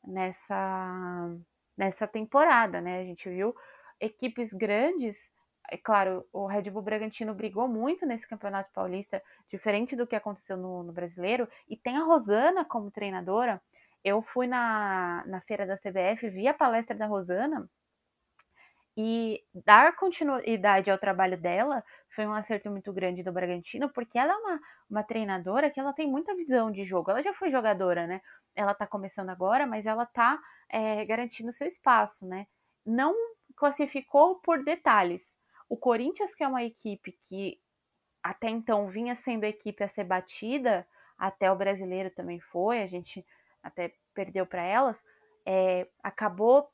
[0.03, 1.37] nessa,
[1.77, 2.99] nessa temporada, né?
[2.99, 3.55] A gente viu
[4.01, 5.31] equipes grandes
[5.71, 10.57] é claro, o Red Bull Bragantino brigou muito nesse Campeonato Paulista, diferente do que aconteceu
[10.57, 13.61] no, no Brasileiro, e tem a Rosana como treinadora.
[14.03, 17.69] Eu fui na, na feira da CBF, vi a palestra da Rosana,
[18.95, 24.33] e dar continuidade ao trabalho dela foi um acerto muito grande do Bragantino, porque ela
[24.33, 27.09] é uma, uma treinadora que ela tem muita visão de jogo.
[27.09, 28.21] Ela já foi jogadora, né?
[28.55, 30.39] Ela tá começando agora, mas ela tá
[30.69, 32.45] é, garantindo seu espaço, né?
[32.85, 33.15] Não
[33.55, 35.35] classificou por detalhes.
[35.67, 37.59] O Corinthians, que é uma equipe que
[38.21, 40.87] até então vinha sendo a equipe a ser batida,
[41.17, 43.25] até o brasileiro também foi, a gente
[43.63, 45.01] até perdeu para elas,
[45.45, 46.69] é, acabou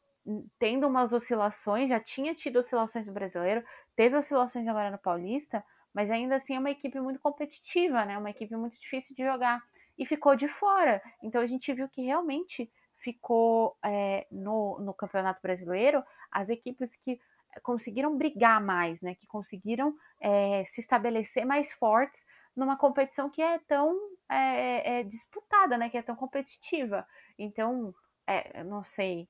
[0.60, 3.64] tendo umas oscilações, já tinha tido oscilações no brasileiro,
[3.96, 5.64] teve oscilações agora no Paulista,
[5.94, 8.18] mas ainda assim é uma equipe muito competitiva, né?
[8.18, 9.62] Uma equipe muito difícil de jogar.
[9.98, 11.02] E ficou de fora.
[11.22, 17.20] Então a gente viu que realmente ficou é, no, no Campeonato Brasileiro as equipes que
[17.64, 19.16] conseguiram brigar mais, né?
[19.16, 22.24] Que conseguiram é, se estabelecer mais fortes
[22.56, 23.98] numa competição que é tão
[24.30, 25.90] é, é disputada, né?
[25.90, 27.06] Que é tão competitiva.
[27.38, 27.94] Então,
[28.28, 29.28] é, não sei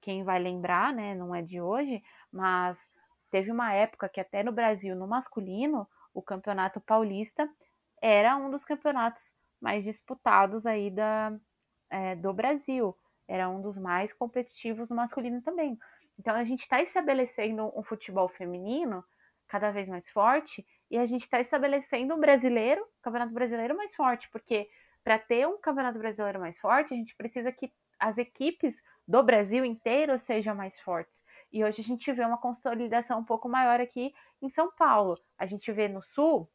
[0.00, 1.14] quem vai lembrar, né?
[1.14, 2.02] Não é de hoje,
[2.32, 2.78] mas
[3.30, 7.48] teve uma época que até no Brasil, no masculino, o Campeonato Paulista
[8.02, 11.32] era um dos campeonatos mais disputados aí da,
[11.90, 12.96] é, do Brasil.
[13.28, 15.78] Era um dos mais competitivos no masculino também.
[16.18, 19.04] Então a gente está estabelecendo um futebol feminino
[19.46, 24.28] cada vez mais forte e a gente está estabelecendo um brasileiro, campeonato brasileiro mais forte,
[24.30, 24.68] porque
[25.04, 28.76] para ter um campeonato brasileiro mais forte, a gente precisa que as equipes
[29.06, 31.22] do Brasil inteiro sejam mais fortes.
[31.52, 35.18] E hoje a gente vê uma consolidação um pouco maior aqui em São Paulo.
[35.38, 36.48] A gente vê no Sul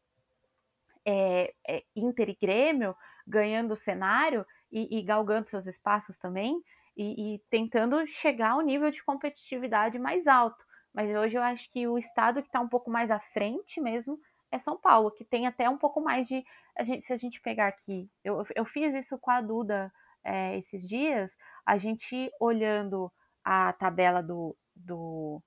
[1.06, 2.96] é, é, Inter e Grêmio
[3.28, 6.62] ganhando o cenário e, e galgando seus espaços também
[6.98, 10.65] e, e tentando chegar ao nível de competitividade mais alto.
[10.96, 14.18] Mas hoje eu acho que o estado que está um pouco mais à frente mesmo
[14.50, 16.42] é São Paulo, que tem até um pouco mais de.
[16.78, 19.92] A gente, se a gente pegar aqui, eu, eu fiz isso com a Duda
[20.24, 23.12] é, esses dias, a gente olhando
[23.44, 25.42] a tabela do, do,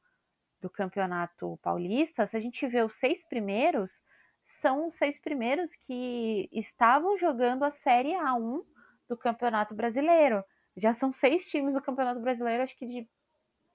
[0.60, 4.02] do campeonato paulista, se a gente vê os seis primeiros,
[4.44, 8.62] são os seis primeiros que estavam jogando a Série A1
[9.08, 10.44] do Campeonato Brasileiro
[10.78, 13.08] já são seis times do Campeonato Brasileiro, acho que de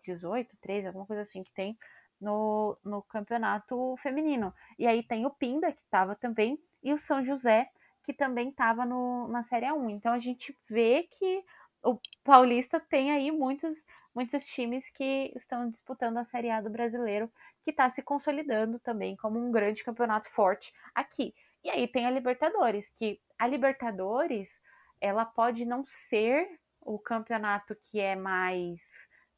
[0.03, 1.77] 18, 13, alguma coisa assim que tem
[2.19, 4.53] no, no campeonato feminino.
[4.77, 7.69] E aí tem o Pinda, que estava também, e o São José,
[8.03, 9.89] que também estava na Série A1.
[9.91, 11.43] Então a gente vê que
[11.83, 13.85] o Paulista tem aí muitos,
[14.15, 17.31] muitos times que estão disputando a Série A do brasileiro,
[17.61, 21.33] que está se consolidando também como um grande campeonato forte aqui.
[21.63, 24.61] E aí tem a Libertadores, que a Libertadores
[24.99, 28.81] ela pode não ser o campeonato que é mais.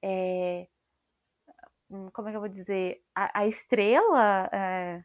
[0.07, 0.67] É,
[2.13, 3.01] como é que eu vou dizer?
[3.15, 5.03] A, a estrela é,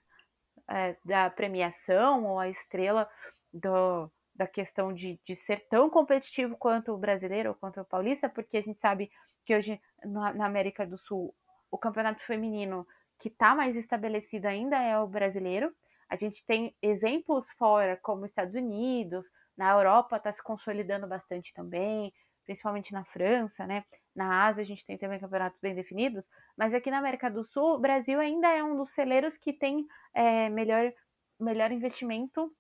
[0.68, 3.08] é, da premiação ou a estrela
[3.50, 8.28] do, da questão de, de ser tão competitivo quanto o brasileiro ou quanto o paulista,
[8.28, 9.10] porque a gente sabe
[9.46, 11.34] que hoje na, na América do Sul
[11.70, 12.86] o campeonato feminino
[13.18, 15.74] que está mais estabelecido ainda é o brasileiro.
[16.10, 22.12] A gente tem exemplos fora, como Estados Unidos, na Europa está se consolidando bastante também
[22.50, 23.84] principalmente na França, né?
[24.12, 26.24] Na Ásia a gente tem também campeonatos bem definidos,
[26.56, 29.86] mas aqui na América do Sul, o Brasil ainda é um dos celeiros que tem
[30.12, 30.92] é, melhor,
[31.38, 32.52] melhor investimento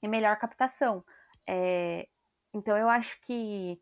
[0.00, 1.04] e melhor captação.
[1.48, 2.06] É,
[2.54, 3.80] então eu acho que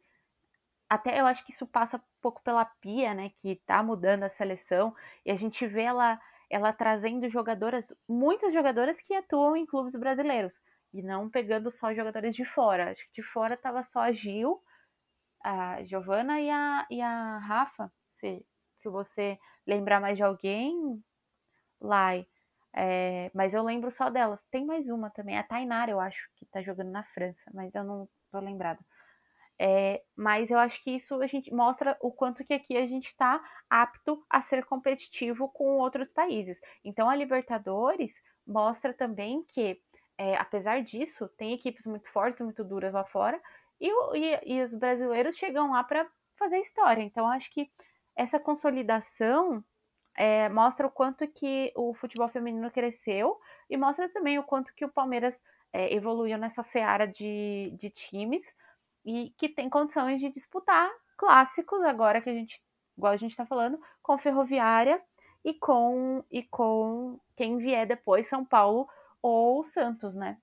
[0.89, 3.31] até eu acho que isso passa um pouco pela Pia, né?
[3.43, 6.19] Que tá mudando a seleção e a gente vê ela
[6.49, 10.63] ela trazendo jogadoras, muitas jogadoras que atuam em clubes brasileiros
[10.95, 12.93] e não pegando só jogadores de fora.
[12.93, 14.63] Acho que de fora tava só a Gil
[15.47, 18.45] a Giovana e a, e a Rafa, se,
[18.79, 21.01] se você lembrar mais de alguém,
[21.81, 22.27] Lai.
[22.75, 24.45] É, mas eu lembro só delas.
[24.51, 27.85] Tem mais uma também, a Tainara, eu acho, que tá jogando na França, mas eu
[27.85, 28.81] não tô lembrada.
[29.59, 33.07] É, mas eu acho que isso a gente mostra o quanto que aqui a gente
[33.07, 33.41] está
[33.71, 36.61] apto a ser competitivo com outros países.
[36.85, 39.81] Então a Libertadores mostra também que,
[40.19, 43.41] é, apesar disso, tem equipes muito fortes, muito duras lá fora,
[43.81, 46.07] e, e, e os brasileiros chegam lá para
[46.37, 47.03] fazer história.
[47.03, 47.71] Então, acho que
[48.15, 49.65] essa consolidação
[50.17, 54.85] é, mostra o quanto que o futebol feminino cresceu e mostra também o quanto que
[54.85, 55.41] o Palmeiras
[55.73, 58.57] é, evoluiu nessa seara de, de times
[59.05, 62.63] e que tem condições de disputar clássicos agora que a gente,
[62.97, 65.03] igual a gente está falando, com Ferroviária
[65.45, 68.89] e com e com quem vier depois, São Paulo
[69.23, 70.39] ou Santos, né?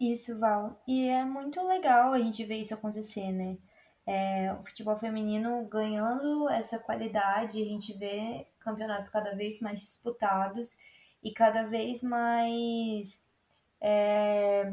[0.00, 0.80] Isso, Val.
[0.86, 3.58] E é muito legal a gente ver isso acontecer, né?
[4.06, 10.78] É, o futebol feminino ganhando essa qualidade, a gente vê campeonatos cada vez mais disputados
[11.22, 13.26] e cada vez mais
[13.80, 14.72] é,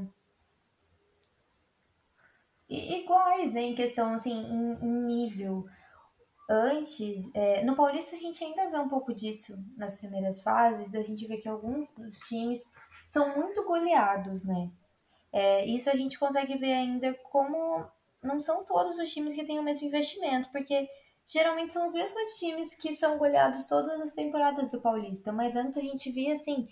[2.69, 3.61] iguais, né?
[3.61, 5.65] Em questão, assim, em, em nível.
[6.49, 11.01] Antes, é, no Paulista a gente ainda vê um pouco disso nas primeiras fases, da
[11.01, 12.73] gente ver que alguns dos times
[13.03, 14.69] são muito goleados, né?
[15.35, 17.85] É, isso a gente consegue ver ainda como
[18.23, 20.89] não são todos os times que têm o mesmo investimento, porque
[21.27, 25.77] geralmente são os mesmos times que são goleados todas as temporadas do Paulista, mas antes
[25.77, 26.69] a gente via assim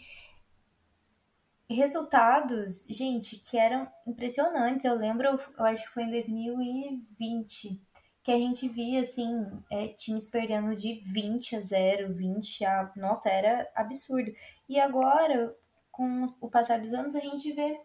[1.69, 4.85] resultados, gente, que eram impressionantes.
[4.85, 7.81] Eu lembro, eu acho que foi em 2020,
[8.23, 9.27] que a gente via, assim,
[9.69, 12.93] é, times perdendo de 20 a 0, 20 a.
[12.95, 14.31] Nossa, era absurdo.
[14.69, 15.53] E agora,
[15.91, 17.77] com o passar dos anos, a gente vê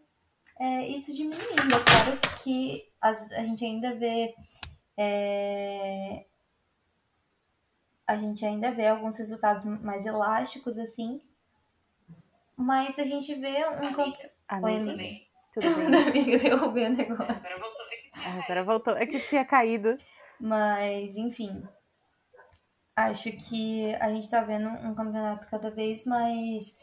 [0.58, 1.42] é, isso diminuindo.
[1.50, 4.34] É claro que as, a gente ainda vê.
[4.96, 6.24] É,
[8.06, 11.20] a gente ainda vê alguns resultados mais elásticos, assim,
[12.56, 13.74] mas a gente vê um.
[13.74, 14.14] Amiga, Oi,
[14.48, 14.80] amiga.
[14.80, 15.28] Tudo bem?
[16.08, 17.56] amiga, derrubei o negócio.
[17.56, 18.96] Agora voltou, é que tinha Agora voltou.
[18.96, 19.98] É que tinha caído.
[20.40, 21.62] Mas, enfim.
[22.96, 26.78] Acho que a gente tá vendo um campeonato cada vez mais.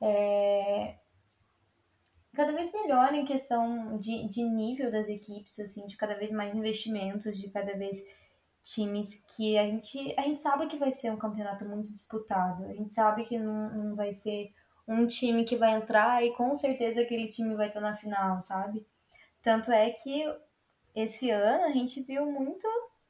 [0.00, 0.96] é,
[2.34, 6.54] cada vez melhor em questão de, de nível das equipes, assim, de cada vez mais
[6.54, 8.02] investimentos, de cada vez
[8.62, 12.64] times que a gente, a gente sabe que vai ser um campeonato muito disputado.
[12.66, 14.52] A gente sabe que não, não vai ser
[14.86, 18.86] um time que vai entrar e com certeza aquele time vai estar na final, sabe?
[19.42, 20.24] Tanto é que
[20.94, 22.66] esse ano a gente viu muito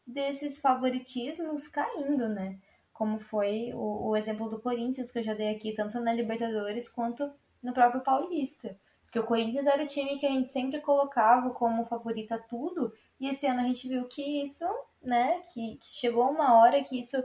[0.06, 2.58] desses favoritismos caindo, né?
[2.92, 6.88] Como foi o, o exemplo do Corinthians que eu já dei aqui, tanto na Libertadores
[6.88, 7.30] quanto
[7.62, 8.76] no próprio Paulista.
[9.12, 12.90] Porque o Corinthians era o time que a gente sempre colocava como favorito a tudo,
[13.20, 14.64] e esse ano a gente viu que isso,
[15.02, 17.22] né, que, que chegou uma hora que isso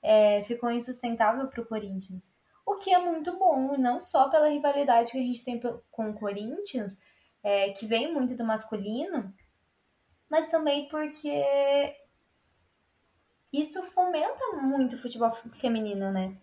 [0.00, 2.36] é, ficou insustentável para o Corinthians.
[2.64, 5.60] O que é muito bom, não só pela rivalidade que a gente tem
[5.90, 7.00] com o Corinthians,
[7.42, 9.34] é, que vem muito do masculino,
[10.30, 11.44] mas também porque
[13.52, 16.36] isso fomenta muito o futebol feminino, né?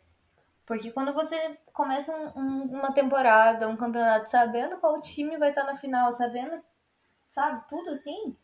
[0.72, 5.66] Porque quando você começa um- um- uma temporada, um campeonato, sabendo qual time vai estar
[5.66, 6.64] na final, sabendo,
[7.28, 8.38] sabe, tudo assim,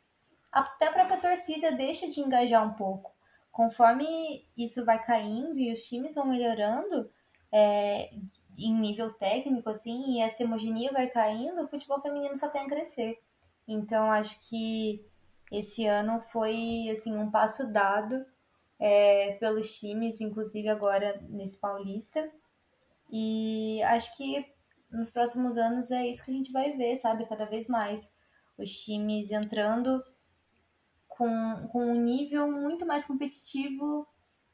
[0.52, 3.14] até a própria torcida deixa de engajar um pouco.
[3.50, 7.10] Conforme isso vai caindo e os times vão melhorando
[7.50, 8.12] é,
[8.58, 12.68] em nível técnico, assim, e essa homogeneia vai caindo, o futebol feminino só tem a
[12.68, 13.18] crescer.
[13.66, 15.02] Então, acho que
[15.50, 18.26] esse ano foi, assim, um passo dado
[18.80, 22.32] é, pelos times, inclusive agora nesse Paulista.
[23.12, 24.46] E acho que
[24.92, 27.26] nos próximos anos é isso que a gente vai ver, sabe?
[27.26, 28.16] Cada vez mais.
[28.58, 30.04] Os times entrando
[31.08, 34.08] com, com um nível muito mais competitivo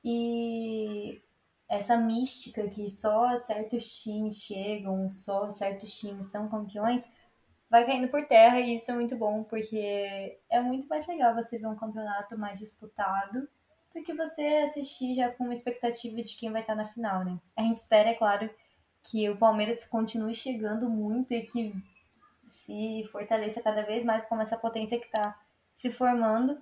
[0.03, 1.21] e
[1.69, 7.15] essa mística que só certos times chegam, só certos times são campeões,
[7.69, 11.57] vai caindo por terra e isso é muito bom, porque é muito mais legal você
[11.57, 13.47] ver um campeonato mais disputado
[13.93, 17.39] do que você assistir já com uma expectativa de quem vai estar na final, né?
[17.55, 18.49] A gente espera, é claro,
[19.03, 21.75] que o Palmeiras continue chegando muito e que
[22.47, 25.39] se fortaleça cada vez mais como essa potência que está
[25.71, 26.59] se formando.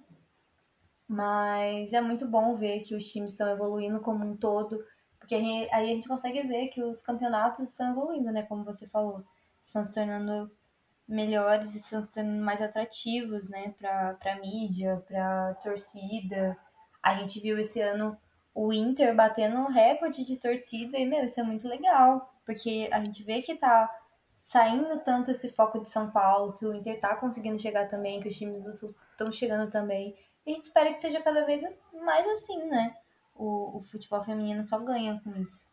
[1.08, 4.84] Mas é muito bom ver que os times estão evoluindo como um todo,
[5.20, 8.44] porque aí a gente consegue ver que os campeonatos estão evoluindo, né?
[8.44, 9.24] Como você falou,
[9.62, 10.50] estão se tornando
[11.08, 13.74] melhores e estão se tornando mais atrativos, né?
[13.78, 16.58] Para para mídia, para torcida.
[17.02, 18.18] A gente viu esse ano
[18.54, 23.00] o Inter batendo um recorde de torcida e, meu, isso é muito legal, porque a
[23.00, 23.90] gente vê que tá
[24.40, 28.28] saindo tanto esse foco de São Paulo, que o Inter tá conseguindo chegar também, que
[28.28, 30.18] os times do Sul estão chegando também.
[30.46, 32.96] E a gente espera que seja cada vez mais assim, né?
[33.36, 35.70] O, o futebol feminino só ganha com isso.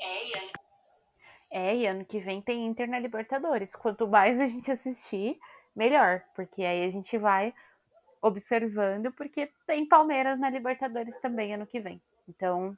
[0.00, 0.52] É, e
[1.50, 3.74] É, e ano que vem tem Inter na Libertadores.
[3.74, 5.38] Quanto mais a gente assistir,
[5.74, 6.22] melhor.
[6.34, 7.54] Porque aí a gente vai
[8.20, 12.00] observando, porque tem Palmeiras na Libertadores também ano que vem.
[12.28, 12.76] Então,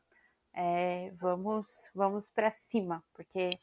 [0.52, 3.58] é, vamos, vamos para cima, porque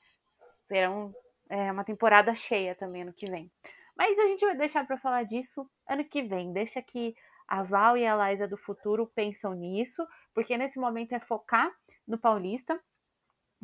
[0.67, 1.13] serão
[1.49, 3.51] é, uma temporada cheia também ano que vem.
[3.95, 6.53] Mas a gente vai deixar para falar disso ano que vem.
[6.53, 7.15] Deixa que
[7.47, 11.71] a Val e a Liza do futuro pensam nisso, porque nesse momento é focar
[12.07, 12.79] no Paulista,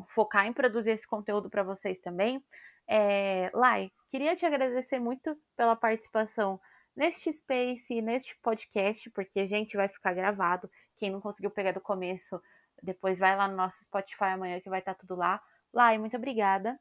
[0.10, 2.44] focar em produzir esse conteúdo para vocês também.
[2.92, 6.60] É, Lai, queria te agradecer muito pela participação
[6.96, 10.68] neste Space e neste podcast, porque a gente vai ficar gravado.
[10.98, 12.42] Quem não conseguiu pegar do começo,
[12.82, 15.40] depois vai lá no nosso Spotify amanhã que vai estar tudo lá.
[15.72, 16.80] Lai, muito obrigada.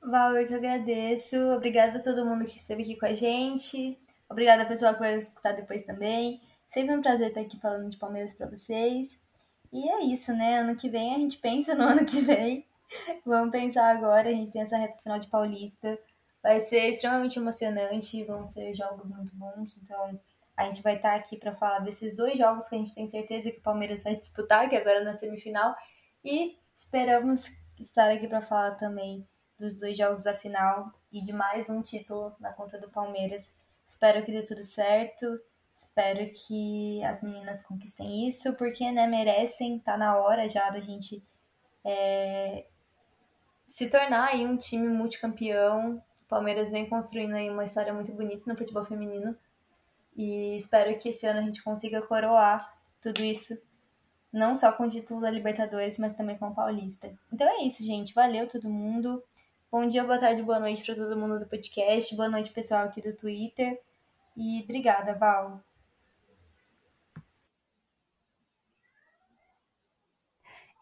[0.00, 1.36] Val, eu que agradeço.
[1.54, 4.00] Obrigada a todo mundo que esteve aqui com a gente.
[4.30, 6.40] Obrigada, pessoal, que vai escutar depois também.
[6.68, 9.22] Sempre um prazer estar aqui falando de Palmeiras para vocês.
[9.70, 10.58] E é isso, né?
[10.60, 12.66] Ano que vem a gente pensa no ano que vem.
[13.24, 15.98] Vamos pensar agora, a gente tem essa reta final de Paulista.
[16.42, 19.76] Vai ser extremamente emocionante, vão ser jogos muito bons.
[19.78, 20.18] Então,
[20.56, 23.50] a gente vai estar aqui para falar desses dois jogos que a gente tem certeza
[23.50, 25.74] que o Palmeiras vai disputar, que é agora na semifinal.
[26.24, 29.26] E esperamos estar aqui para falar também
[29.58, 33.56] dos dois jogos da final e de mais um título na conta do Palmeiras.
[33.86, 35.40] Espero que dê tudo certo.
[35.72, 41.22] Espero que as meninas conquistem isso, porque né, merecem, tá na hora já da gente
[41.84, 42.66] é,
[43.72, 45.94] se tornar aí um time multicampeão.
[46.26, 49.34] O Palmeiras vem construindo aí uma história muito bonita no futebol feminino.
[50.14, 52.70] E espero que esse ano a gente consiga coroar
[53.00, 53.58] tudo isso,
[54.30, 57.10] não só com o título da Libertadores, mas também com o Paulista.
[57.32, 58.12] Então é isso, gente.
[58.12, 59.24] Valeu todo mundo.
[59.70, 62.14] Bom dia, boa tarde, boa noite para todo mundo do podcast.
[62.14, 63.80] Boa noite, pessoal aqui do Twitter.
[64.36, 65.62] E obrigada, Val.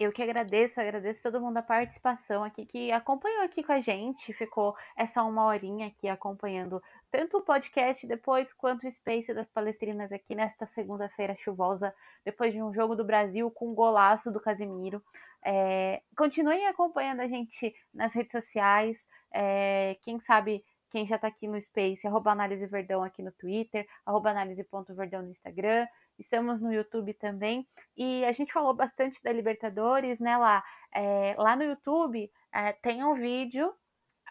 [0.01, 4.32] Eu que agradeço, agradeço todo mundo a participação aqui que acompanhou aqui com a gente,
[4.32, 10.11] ficou essa uma horinha aqui acompanhando tanto o podcast depois quanto o Space das Palestrinas
[10.11, 11.94] aqui nesta segunda-feira chuvosa,
[12.24, 15.03] depois de um jogo do Brasil com um golaço do Casemiro.
[15.44, 21.47] É, continuem acompanhando a gente nas redes sociais, é, quem sabe quem já está aqui
[21.47, 25.86] no Space, arroba Análise Verdão aqui no Twitter, arroba análise.verdão no Instagram,
[26.18, 27.66] estamos no YouTube também.
[27.97, 30.62] E a gente falou bastante da Libertadores, né, lá.
[30.93, 33.72] É, lá no YouTube é, tem um vídeo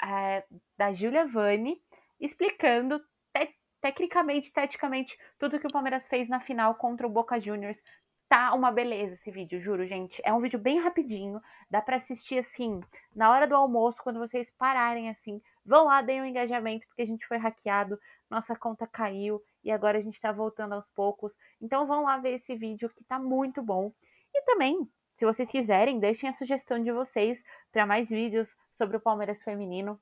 [0.03, 0.43] é,
[0.78, 1.82] da Julia Vani
[2.20, 2.99] explicando
[3.34, 7.82] te tecnicamente, taticamente, tudo que o Palmeiras fez na final contra o Boca Juniors.
[8.30, 10.21] Tá uma beleza esse vídeo, juro, gente.
[10.23, 12.80] É um vídeo bem rapidinho, dá para assistir assim,
[13.15, 15.41] na hora do almoço, quando vocês pararem assim.
[15.65, 17.99] Vão lá, deem um engajamento, porque a gente foi hackeado,
[18.30, 21.36] nossa conta caiu e agora a gente está voltando aos poucos.
[21.59, 23.91] Então vão lá ver esse vídeo que tá muito bom.
[24.32, 29.01] E também, se vocês quiserem, deixem a sugestão de vocês para mais vídeos sobre o
[29.01, 29.99] Palmeiras feminino,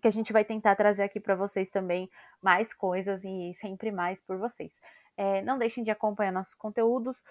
[0.00, 2.10] que a gente vai tentar trazer aqui para vocês também
[2.40, 4.80] mais coisas e sempre mais por vocês.
[5.16, 7.22] É, não deixem de acompanhar nossos conteúdos.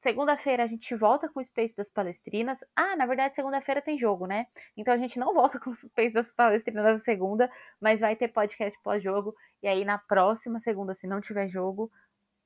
[0.00, 2.58] Segunda-feira a gente volta com o Space das Palestrinas.
[2.74, 4.46] Ah, na verdade, segunda-feira tem jogo, né?
[4.76, 8.28] Então a gente não volta com o Space das Palestrinas na segunda, mas vai ter
[8.28, 9.34] podcast pós-jogo.
[9.62, 11.90] E aí na próxima segunda, se não tiver jogo,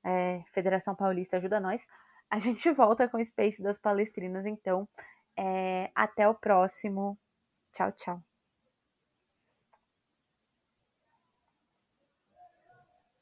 [0.04, 1.82] é, Federação Paulista ajuda nós.
[2.30, 4.46] A gente volta com o Space das Palestrinas.
[4.46, 4.88] Então,
[5.36, 7.18] é, até o próximo.
[7.72, 8.35] Tchau, tchau.